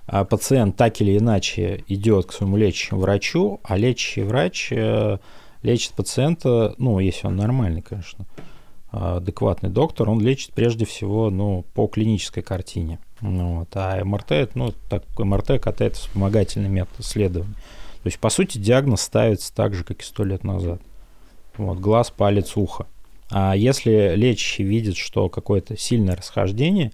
[0.07, 5.19] а, пациент так или иначе идет к своему лечащему врачу, а лечащий врач э,
[5.61, 8.25] лечит пациента, ну, если он нормальный, конечно,
[8.93, 12.99] адекватный доктор, он лечит прежде всего, ну, по клинической картине.
[13.21, 13.69] Ну вот.
[13.73, 17.55] А МРТ, ну, так, МРТ, КТ– это вспомогательный метод исследования.
[18.03, 20.81] То есть, по сути, диагноз ставится так же, как и сто лет назад.
[21.57, 22.85] Вот, глаз, палец, ухо.
[23.31, 26.91] А если лечащий видит, что какое-то сильное расхождение,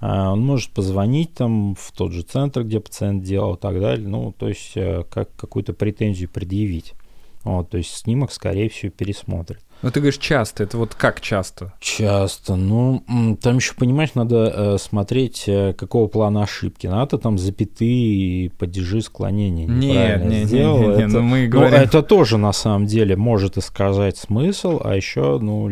[0.00, 4.06] а, он может позвонить там в тот же центр, где пациент делал и так далее,
[4.06, 6.94] ну, то есть э, как какую-то претензию предъявить.
[7.42, 9.64] Вот, то есть снимок, скорее всего, пересмотрит.
[9.80, 10.64] Ну, ты говоришь часто.
[10.64, 11.72] Это вот как часто?
[11.78, 12.56] Часто.
[12.56, 13.04] Ну,
[13.40, 16.88] там еще, понимаешь, надо э, смотреть, э, какого плана ошибки.
[16.88, 20.78] Надо там запятые и падежи склонения нет, нет, сделал.
[20.80, 21.78] Нет, нет, это, ну, мы ну, говорим...
[21.78, 25.70] это тоже, на самом деле, может искажать смысл, а еще, ну,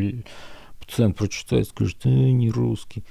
[0.78, 3.02] пациент прочитает, скажет, э, не русский.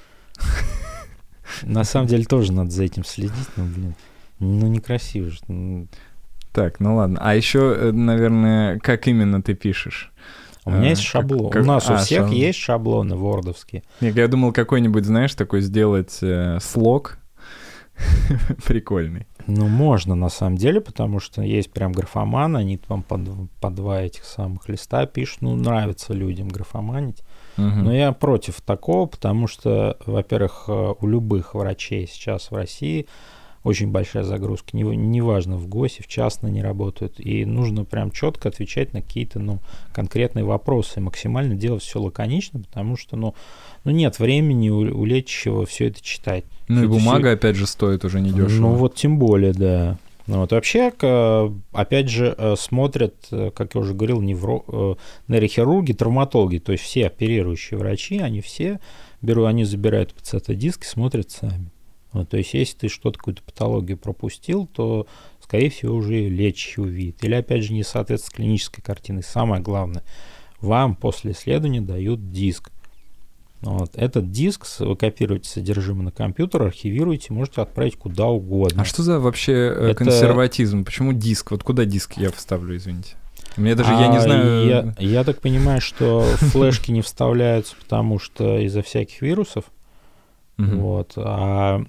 [1.61, 3.95] На самом деле тоже надо за этим следить, ну, блин,
[4.39, 5.39] ну, некрасиво же.
[5.47, 5.87] Ну.
[6.53, 7.19] Так, ну ладно.
[7.21, 10.13] А еще, э, наверное, как именно ты пишешь?
[10.65, 11.51] У меня есть а, шаблон.
[11.51, 12.35] Как, У нас а, у всех шаблон.
[12.35, 13.83] есть шаблоны вордовские.
[14.01, 17.19] Нет, я думал какой-нибудь, знаешь, такой сделать э, слог
[18.65, 19.27] прикольный.
[19.47, 23.19] Ну, можно на самом деле, потому что есть прям графоманы, они там по,
[23.61, 25.41] по два этих самых листа пишут.
[25.41, 27.21] Ну, нравится людям графоманить.
[27.57, 27.63] Угу.
[27.67, 33.07] Но я против такого, потому что, во-первых, э, у любых врачей сейчас в России
[33.65, 34.77] очень большая загрузка.
[34.77, 37.19] Неважно, не в ГОСе, в частно не работают.
[37.19, 39.59] И нужно прям четко отвечать на какие-то ну,
[39.91, 41.01] конкретные вопросы.
[41.01, 43.33] максимально делать все лаконично, потому что ну,
[43.83, 46.45] ну нет времени у, у лечащего все это читать.
[46.67, 47.33] Ну и бумага, все...
[47.33, 48.61] опять же, стоит уже недешево.
[48.61, 49.97] Ну вот тем более, да.
[50.27, 50.91] Ну, вот вообще,
[51.71, 54.63] опять же, э, смотрят, э, как я уже говорил, невро...
[54.67, 54.95] Э,
[55.27, 58.79] нейрохирурги, травматологи, то есть все оперирующие врачи, они все
[59.21, 61.69] берут, они забирают пациента-диски, смотрят сами.
[62.15, 65.05] Ну, то есть, если ты что-то, какую-то патологию пропустил, то,
[65.43, 67.21] скорее всего, уже лечащий увидит.
[67.25, 69.21] Или, опять же, не соответствует клинической картиной.
[69.21, 70.01] Самое главное,
[70.61, 72.71] вам после исследования дают диск.
[73.59, 73.91] Вот.
[73.95, 78.83] Этот диск вы копируете содержимое на компьютер, архивируете, можете отправить куда угодно.
[78.83, 80.05] А что за вообще э, Это...
[80.05, 80.85] консерватизм?
[80.85, 81.51] Почему диск?
[81.51, 83.15] Вот куда диск я вставлю, извините?
[83.57, 84.65] Мне даже, а, я не знаю...
[84.65, 89.65] Я, я так понимаю, что флешки не вставляются, потому что из-за всяких вирусов.
[90.57, 90.77] Угу.
[90.77, 91.13] Вот.
[91.17, 91.81] А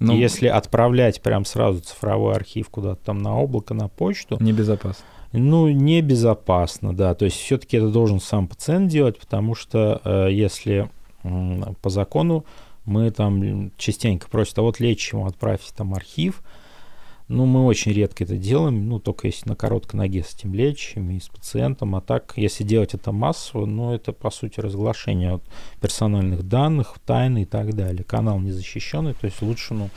[0.00, 4.36] ну, если отправлять прям сразу цифровой архив куда-то там на облако, на почту...
[4.40, 5.04] Небезопасно.
[5.32, 7.14] Ну, небезопасно, да.
[7.14, 10.90] То есть все-таки это должен сам пациент делать, потому что э, если
[11.22, 12.44] э, по закону
[12.84, 16.42] мы там частенько просят, а вот лечащему отправьте там архив,
[17.28, 21.10] ну, мы очень редко это делаем, ну, только если на короткой ноге с этим лечащим
[21.10, 21.96] и с пациентом.
[21.96, 25.40] А так, если делать это массово, ну, это, по сути, разглашение
[25.80, 28.04] персональных данных, тайны и так далее.
[28.04, 29.88] Канал не защищенный, то есть лучше, ну,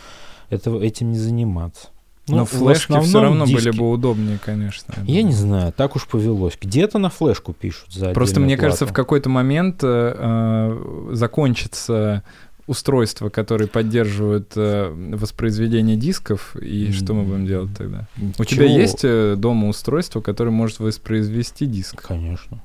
[0.50, 1.90] это, этим не заниматься.
[2.30, 3.68] Ну, Но флешки все равно диски...
[3.68, 4.94] были бы удобнее, конечно.
[5.06, 6.58] Я, я не знаю, так уж повелось.
[6.62, 8.62] Где-то на флешку пишут за Просто мне плату.
[8.62, 12.24] кажется, в какой-то момент э, э закончится
[12.68, 18.08] устройства, которые поддерживают э, воспроизведение дисков, и что мы будем делать тогда?
[18.38, 22.04] У тебя есть э, дома устройство, которое может воспроизвести диск?
[22.06, 22.62] Конечно.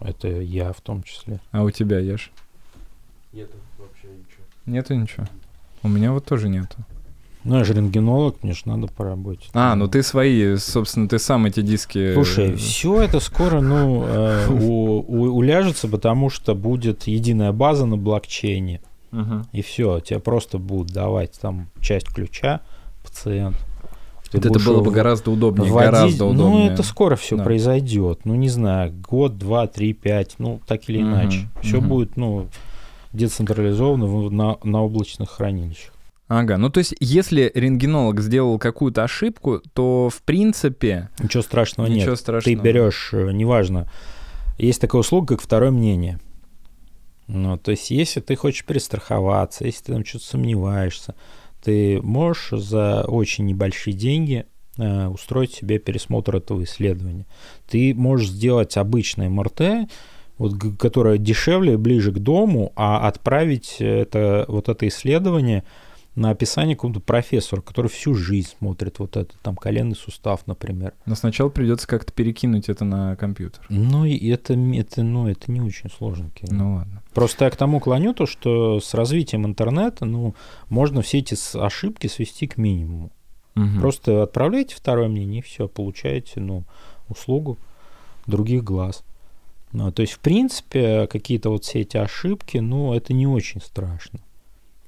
[0.00, 1.40] Это я в том числе.
[1.50, 2.30] А у тебя, Еш?
[3.32, 4.44] Нету вообще ничего.
[4.66, 5.26] Нету ничего?
[5.82, 6.76] У меня вот тоже нету.
[7.44, 9.50] Ну, я же рентгенолог, мне же надо поработать.
[9.52, 12.14] А, ну ты свои, собственно, ты сам эти диски...
[12.14, 17.96] Слушай, все это скоро, ну, э, у, у, уляжется, потому что будет единая база на
[17.96, 18.80] блокчейне.
[19.12, 19.42] Угу.
[19.52, 22.62] И все, тебе просто будут давать там часть ключа
[23.02, 23.56] пациент.
[24.30, 26.68] Ты это было бы гораздо удобнее, вводить, гораздо удобнее.
[26.68, 27.44] Ну, это скоро все да.
[27.44, 28.20] произойдет.
[28.24, 31.10] Ну, не знаю, год, два, три, пять, ну, так или угу.
[31.10, 31.48] иначе.
[31.60, 31.88] Все угу.
[31.88, 32.48] будет, ну,
[33.12, 35.92] децентрализовано на, на облачных хранилищах.
[36.28, 41.10] Ага, ну то есть, если рентгенолог сделал какую-то ошибку, то в принципе...
[41.22, 42.18] Ничего страшного ничего нет.
[42.18, 42.56] Страшного.
[42.56, 43.90] Ты берешь, э, неважно,
[44.56, 46.20] есть такая услуга, как второе мнение.
[47.26, 51.14] Ну, то есть, если ты хочешь перестраховаться, если ты там что-то сомневаешься,
[51.62, 54.46] ты можешь за очень небольшие деньги
[54.76, 57.26] э, устроить себе пересмотр этого исследования.
[57.68, 59.88] Ты можешь сделать обычное МРТ,
[60.38, 65.62] вот, которое дешевле, ближе к дому, а отправить это, вот это исследование
[66.14, 70.92] на описание какому-то профессору, который всю жизнь смотрит вот это, там, коленный сустав, например.
[71.06, 73.64] Но сначала придется как-то перекинуть это на компьютер.
[73.70, 76.58] Ну, и это, это, ну, это не очень сложно, Кирилл.
[76.58, 77.01] Ну, ладно.
[77.14, 80.34] Просто я к тому клоню то, что с развитием интернета, ну,
[80.68, 83.10] можно все эти ошибки свести к минимуму.
[83.54, 83.80] Мгм.
[83.80, 86.64] Просто отправляете второе мнение, и все, получаете, ну,
[87.08, 87.58] услугу
[88.26, 89.04] других глаз.
[89.72, 94.20] Ну, то есть, в принципе, какие-то вот все эти ошибки, ну, это не очень страшно.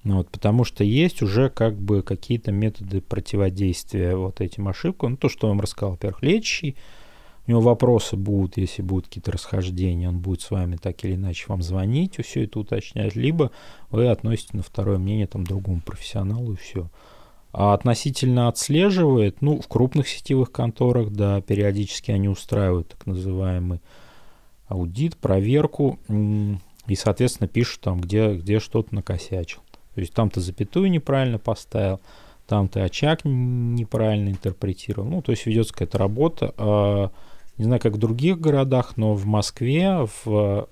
[0.03, 5.13] Ну, вот, потому что есть уже как бы какие-то методы противодействия вот этим ошибкам.
[5.13, 6.77] Ну, то, что я вам рассказал, во-первых, лечащий,
[7.47, 11.45] у него вопросы будут, если будут какие-то расхождения, он будет с вами так или иначе
[11.49, 13.51] вам звонить, все это уточнять, либо
[13.91, 16.89] вы относите на второе мнение там другому профессионалу и все.
[17.53, 23.81] А относительно отслеживает, ну, в крупных сетевых конторах, да, периодически они устраивают так называемый
[24.67, 29.61] аудит, проверку, и, соответственно, пишут там, где, где что-то накосячил.
[29.95, 32.01] То есть там ты запятую неправильно поставил,
[32.47, 35.09] там ты очаг неправильно интерпретировал.
[35.09, 37.13] Ну, то есть ведется какая-то работа.
[37.59, 40.69] Не знаю, как в других городах, но в Москве, в,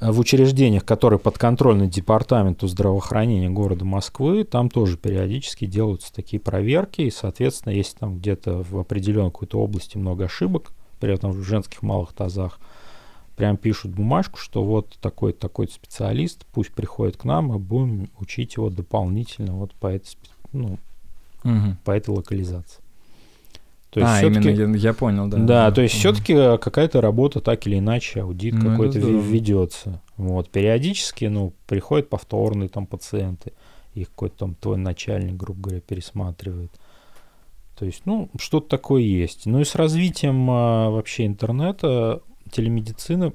[0.00, 7.10] в учреждениях, которые подконтрольны департаменту здравоохранения города Москвы, там тоже периодически делаются такие проверки, и,
[7.10, 12.12] соответственно, если там где-то в определенной какой-то области много ошибок, при этом в женских малых
[12.12, 12.60] тазах,
[13.36, 18.54] прям пишут бумажку, что вот такой такой специалист, пусть приходит к нам, мы будем учить
[18.56, 20.16] его дополнительно вот по этой,
[20.52, 20.78] ну,
[21.42, 21.76] Мгм.
[21.84, 22.81] по этой локализации.
[23.92, 25.36] То а, всё-таки- именно, я, я понял, да.
[25.36, 30.00] да, то есть все-таки какая-то работа так или иначе, аудит Ну, какой-то ведется.
[30.16, 33.52] Вот, периодически, ну, приходят повторные там пациенты,
[33.92, 36.72] их какой-то там твой начальник, грубо говоря, пересматривает.
[37.78, 39.44] То есть, ну, что-то такое есть.
[39.44, 43.34] Ну и с развитием а, вообще интернета, телемедицины,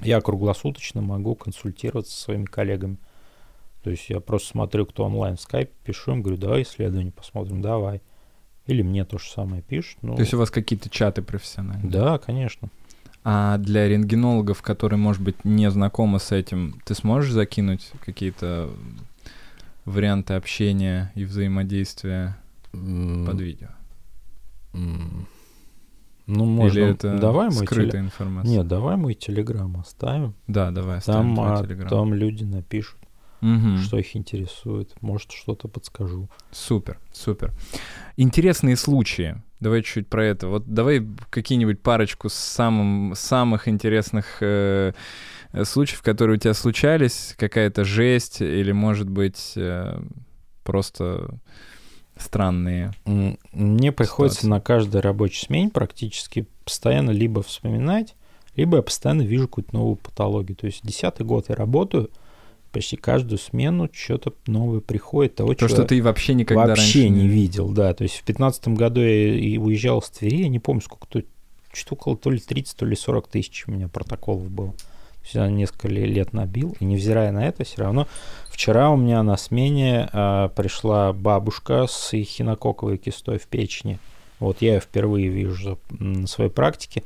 [0.00, 2.96] я круглосуточно могу консультироваться со своими коллегами.
[3.84, 7.62] То есть я просто смотрю, кто онлайн в скайпе, пишу им, говорю, давай исследование посмотрим,
[7.62, 8.00] давай.
[8.70, 9.98] Или мне то же самое пишут.
[10.02, 11.90] Ну, То есть у вас какие-то чаты профессиональные?
[11.90, 12.68] да, конечно.
[13.24, 18.70] А для рентгенологов, которые, может быть, не знакомы с этим, ты сможешь закинуть какие-то
[19.84, 22.36] варианты общения и взаимодействия
[22.72, 23.68] под видео?
[24.72, 25.26] М,
[26.26, 26.78] Ну, можно.
[26.78, 28.50] Или это давай скрытая теле- информация?
[28.58, 30.34] Нет, давай мой телеграм оставим.
[30.46, 31.88] Да, давай оставим Там, а, Telegram.
[31.88, 32.98] там люди напишут,
[33.40, 33.78] Мгм.
[33.78, 34.94] что их интересует.
[35.00, 36.28] Может, что-то подскажу.
[36.50, 37.52] Супер, супер.
[38.16, 39.42] Интересные случаи.
[39.60, 40.48] Давай чуть-чуть про это.
[40.48, 44.92] Вот давай какие-нибудь парочку самым, самых интересных э,
[45.64, 50.00] случаев, которые у тебя случались, какая-то жесть или, может быть, э,
[50.64, 51.38] просто
[52.16, 52.92] странные.
[53.52, 54.50] Мне приходится Ситуация.
[54.50, 58.14] на каждой рабочей смене практически постоянно либо вспоминать,
[58.56, 60.56] либо я постоянно вижу какую-то новую патологию.
[60.56, 62.10] То есть десятый год я работаю,
[62.70, 65.36] почти каждую смену что-то новое приходит.
[65.36, 67.92] Того, То, что ты вообще никогда вообще раньше не видел, да.
[67.94, 71.22] То есть в пятнадцатом году я и уезжал с Твери, я не помню, сколько то
[71.72, 74.72] что около то ли 30, то ли 40 тысяч у меня протоколов было.
[74.72, 78.08] То есть я несколько ле- лет набил, и невзирая на это, все равно
[78.48, 83.98] вчера у меня на смене а, пришла бабушка с эхинококковой кистой в печени.
[84.38, 87.04] Вот я ее впервые вижу на своей практике.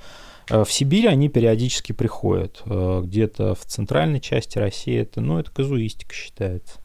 [0.51, 2.63] А В Сибирь они периодически приходят.
[2.67, 6.79] А, Где-то в центральной части России это, ну, это казуистика считается.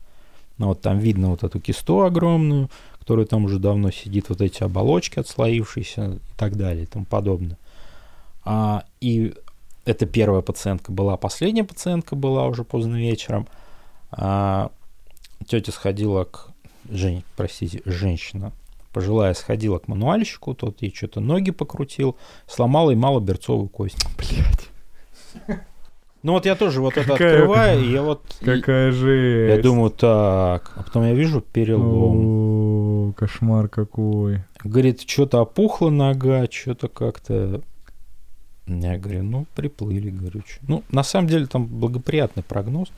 [0.57, 4.63] Ну, вот там видно вот эту кисту огромную, которая там уже давно сидит, вот эти
[4.63, 7.57] оболочки отслоившиеся и так далее и тому подобное.
[8.43, 9.33] А, и
[9.85, 13.47] это первая пациентка была, последняя пациентка была уже поздно вечером.
[14.11, 14.71] А,
[15.47, 16.47] тетя сходила к...
[16.89, 18.51] Жень, простите, женщина
[18.99, 24.05] пожилая сходила к мануальщику, тот ей что-то ноги покрутил, сломала и малоберцовую кость.
[24.17, 25.57] Блять,
[26.21, 28.21] Ну вот я тоже вот это Какая- открываю, и я вот...
[28.41, 29.55] какая жесть.
[29.55, 33.09] я думаю, так, а потом я вижу перелом.
[33.09, 34.43] О, кошмар какой.
[34.61, 37.61] Говорит, что-то опухла нога, что-то как-то...
[38.67, 40.41] Я говорю, ну, приплыли, говорю.
[40.67, 42.89] Ну, на самом деле там благоприятный прогноз.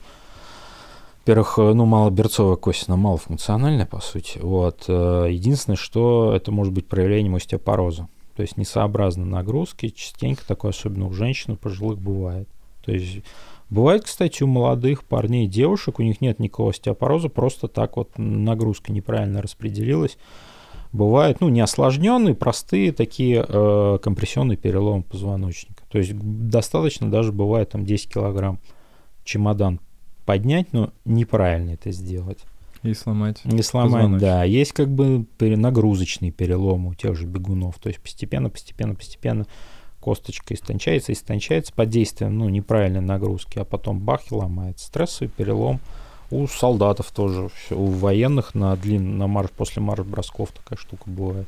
[1.22, 4.40] Во-первых, э, ну, малоберцовая кость, она малофункциональная, по сути.
[4.42, 4.86] Вот.
[4.88, 8.08] э, Единственное, что это может быть проявлением остеопороза.
[8.34, 12.48] То есть несообразно нагрузки, частенько такое, особенно у женщин, у пожилых, бывает.
[12.84, 13.20] То есть
[13.70, 18.90] бывает, кстати, у молодых парней девушек, у них нет никакого остеопороза, просто так вот нагрузка
[18.90, 20.18] неправильно распределилась.
[20.90, 25.84] Бывают, ну, не осложненные, простые такие э, компрессионные переломы позвоночника.
[25.88, 28.58] То есть достаточно даже бывает там 10 килограмм
[29.24, 29.78] чемодан
[30.24, 32.38] поднять, но неправильно это сделать.
[32.82, 33.44] И сломать.
[33.44, 34.20] Не сломать, Позвоночник.
[34.20, 34.44] да.
[34.44, 37.78] Есть как бы пере- нагрузочные переломы у тех же бегунов.
[37.78, 39.46] То есть постепенно, постепенно, постепенно
[40.00, 44.86] косточка истончается, истончается под действием ну, неправильной нагрузки, а потом бах и ломается.
[44.86, 45.78] Стрессовый перелом
[46.32, 51.46] у солдатов тоже, у военных на длин, на марш, после марш-бросков такая штука бывает.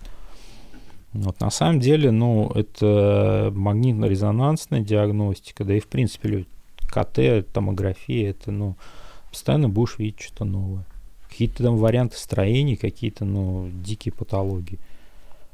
[1.15, 6.47] Вот, на самом деле, ну, это магнитно-резонансная диагностика, да и в принципе лю-
[6.95, 8.77] КТ, томография, это, ну,
[9.31, 10.85] постоянно будешь видеть что-то новое.
[11.29, 14.79] Какие-то там варианты строений, какие-то, ну, дикие патологии.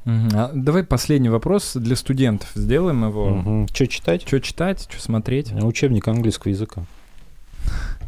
[0.05, 0.31] Мгм.
[0.35, 2.51] А давай последний вопрос для студентов.
[2.55, 3.67] Сделаем его.
[3.73, 4.23] Что читать?
[4.27, 5.53] Что читать, что смотреть?
[5.53, 6.85] Учебник английского языка.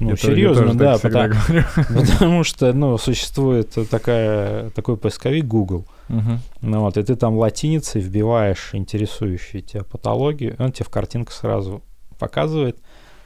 [0.00, 7.16] Ну, серьезно, да, потому, что, ну, существует такая, такой поисковик Google, ну вот, и ты
[7.16, 11.82] там латиницей вбиваешь интересующие тебя патологию, и он тебе в картинку сразу
[12.18, 12.78] показывает,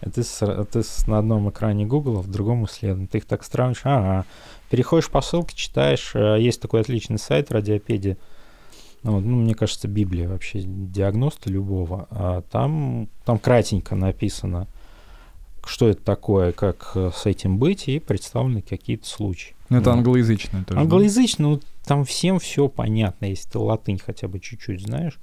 [0.05, 3.06] и ты, с- ты с- на одном экране Google, а в другом исследовании.
[3.06, 4.24] Ты их так сравниваешь, ага,
[4.70, 8.16] переходишь по ссылке, читаешь, э, есть такой отличный сайт, радиопедия,
[9.02, 12.06] ну, ну, мне кажется, Библия вообще диагноста любого.
[12.10, 14.66] А там, там кратенько написано,
[15.64, 19.55] что это такое, как э, с этим быть, и представлены какие-то случаи.
[19.70, 20.74] Ну, это Ну, англоязычное тоже.
[20.74, 20.81] да?
[20.82, 25.19] Англоязычно, ну, там всем все понятно, если ты латынь хотя бы чуть-чуть знаешь.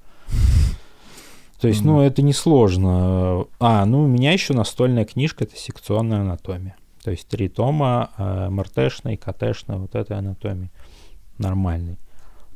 [1.60, 2.02] То есть, ну, Мгм.
[2.02, 3.45] это несложно.
[3.60, 6.76] А, ну, у меня еще настольная книжка, это секционная анатомия.
[7.03, 10.69] То есть три тома э, МРТшной, КТшной, вот этой анатомии
[11.38, 11.98] нормальной.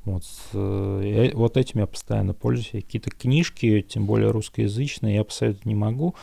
[0.06, 2.70] Вот, с, э, я- вот этим я постоянно пользуюсь.
[2.72, 6.16] Какие-то книжки, тем более русскоязычные, я посоветовать не могу.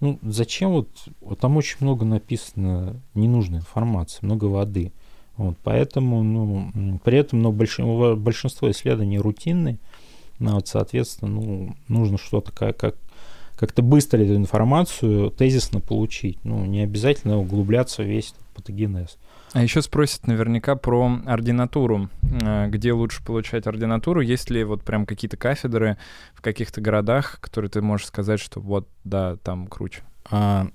[0.00, 0.88] Ну, зачем вот,
[1.20, 4.92] вот там очень много написано ненужной информации, много воды.
[5.36, 9.78] Вот, поэтому, ну, при этом, ну, большин- большинство исследований рутинные,
[10.42, 12.96] ну, вот, соответственно, ну, нужно что-то как, как,
[13.56, 16.38] как-то быстро эту информацию тезисно получить.
[16.44, 19.18] Ну, не обязательно углубляться в весь патогенез.
[19.52, 22.08] А еще спросят наверняка про ординатуру.
[22.42, 24.20] Э, Где лучше получать ординатуру?
[24.20, 25.96] Есть ли вот прям какие-то кафедры
[26.34, 30.02] в каких-то городах, которые ты можешь сказать, что вот, да, там круче?
[30.30, 30.66] А,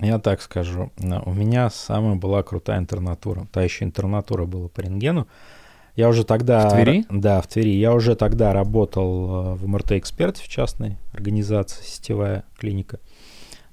[0.00, 0.90] я так скажу.
[0.98, 3.46] У меня самая была крутая интернатура.
[3.52, 5.28] Та еще интернатура была по рентгену.
[5.96, 6.68] Я уже тогда...
[6.68, 7.04] В Твери?
[7.10, 7.70] Да, в Твери.
[7.70, 13.00] Я уже тогда работал э, в МРТ Эксперт в частной организации, сетевая клиника.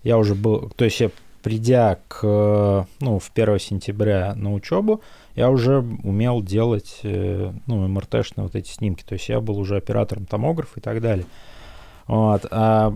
[0.03, 0.69] Я уже был...
[0.69, 5.01] То есть я, придя к, э, ну, в 1 сентября на учебу,
[5.35, 9.03] я уже умел делать, э, ну, МРТшные вот эти снимки.
[9.03, 11.25] То есть я был уже оператором томографа и так далее.
[12.07, 12.45] Вот.
[12.51, 12.93] А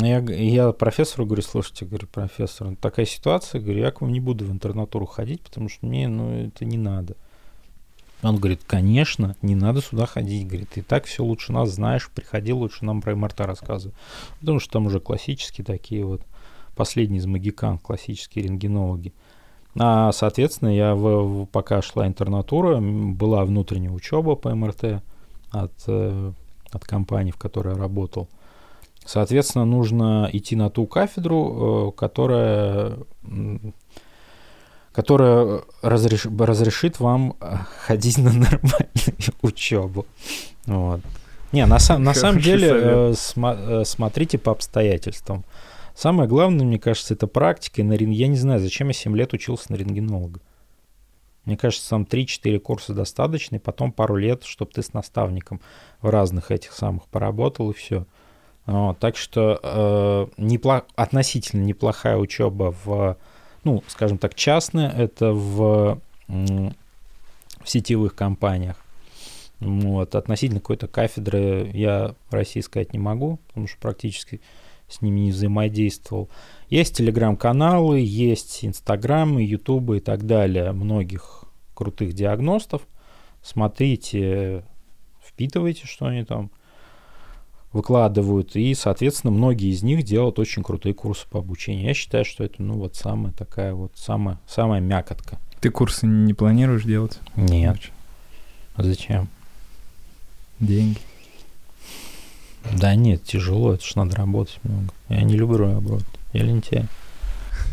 [0.00, 4.46] я, я профессору говорю, слушайте, говорю, профессор, такая ситуация, говорю, я к вам не буду
[4.46, 7.16] в интернатуру ходить, потому что мне, ну, это не надо.
[8.22, 10.46] Он говорит, конечно, не надо сюда ходить.
[10.46, 13.94] Говорит, и так все лучше нас знаешь, приходи лучше нам про МРТ рассказывай.
[14.40, 16.22] Потому что там уже классические такие вот,
[16.76, 19.12] последние из магикан, классические рентгенологи.
[19.78, 25.02] А, соответственно, я, в, в- пока шла интернатура, была внутренняя учеба по МРТ
[25.50, 26.32] от, э,
[26.72, 28.28] от компании, в которой я работал.
[29.04, 32.98] Соответственно, нужно идти на ту кафедру, э, которая,
[34.92, 37.56] которая разреш- разрешит вам э,
[37.86, 38.90] ходить на нормальную
[39.42, 40.06] учебу.
[40.66, 41.00] Вот.
[41.52, 45.44] Не, на, сам- на самом деле э, сма- э, смотрите по обстоятельствам.
[45.94, 47.80] Самое главное, мне кажется, это практика.
[47.82, 50.40] И на рен- Я не знаю, зачем я 7 лет учился на рентгенолога.
[51.44, 55.60] Мне кажется, там 3-4 курса достаточно, и потом пару лет, чтобы ты с наставником
[56.02, 58.06] в разных этих самых поработал, и все.
[58.66, 63.16] Вот, так что э, непло- относительно неплохая учеба в,
[63.64, 66.72] ну, скажем так, частная, это в, в
[67.64, 68.76] сетевых компаниях.
[69.60, 74.40] Вот, относительно какой-то кафедры я в России сказать не могу, потому что практически
[74.88, 76.28] с ними не взаимодействовал.
[76.68, 82.82] Есть телеграм-каналы, есть инстаграмы, ютубы и так далее многих крутых диагностов.
[83.42, 84.64] Смотрите,
[85.22, 86.50] впитывайте, что они там
[87.72, 88.56] выкладывают.
[88.56, 91.86] И, соответственно, многие из них делают очень крутые курсы по обучению.
[91.86, 95.38] Я считаю, что это, ну, вот самая такая вот, самая, самая мякотка.
[95.60, 97.18] Ты курсы не планируешь делать?
[97.36, 97.78] Нет.
[98.74, 99.28] А Зачем?
[100.58, 100.98] Деньги.
[102.72, 104.92] Да нет, тяжело, это ж надо работать много.
[105.08, 106.06] Я не люблю работать.
[106.32, 106.86] Я лентяй.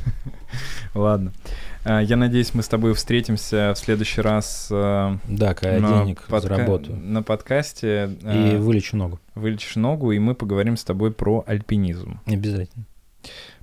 [0.94, 1.34] Ладно.
[1.90, 6.24] А, Я надеюсь, мы с тобой встретимся в следующий раз э, Да, когда я денег
[6.28, 6.98] подка- заработаю.
[6.98, 8.18] на подкасте.
[8.24, 9.20] И э, вылечу ногу.
[9.36, 12.20] Вылечишь ногу, и мы поговорим с тобой про альпинизм.
[12.26, 12.86] Обязательно.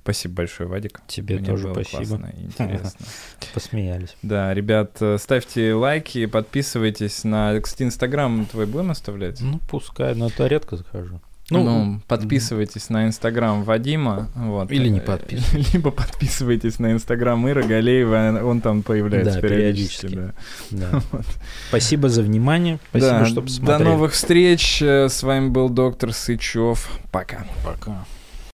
[0.01, 1.01] Спасибо большое, Вадик.
[1.07, 1.97] Тебе Мне тоже спасибо.
[2.05, 2.91] классно и интересно.
[3.53, 4.15] Посмеялись.
[4.21, 7.59] Да, ребят, э, ставьте лайки, подписывайтесь на...
[7.59, 9.39] Кстати, Инстаграм твой будем оставлять?
[9.41, 11.19] Ну, пускай, но это редко захожу.
[11.49, 14.29] Ну, подписывайтесь на Инстаграм Вадима.
[14.35, 14.71] Вот.
[14.71, 15.73] Или не подписывайтесь.
[15.73, 20.07] Либо подписывайтесь на Инстаграм Ира Галеева, он там появляется Да, периодически.
[20.07, 20.33] периодически.
[20.71, 20.89] да.
[20.91, 21.01] Да.
[21.11, 21.25] Вот.
[21.69, 22.79] Спасибо за внимание.
[22.89, 23.83] Спасибо, Да, что До посмотрели.
[23.89, 24.81] новых встреч.
[24.81, 26.89] С вами был доктор Сычев.
[27.11, 27.45] Пока.
[27.63, 28.05] Пока.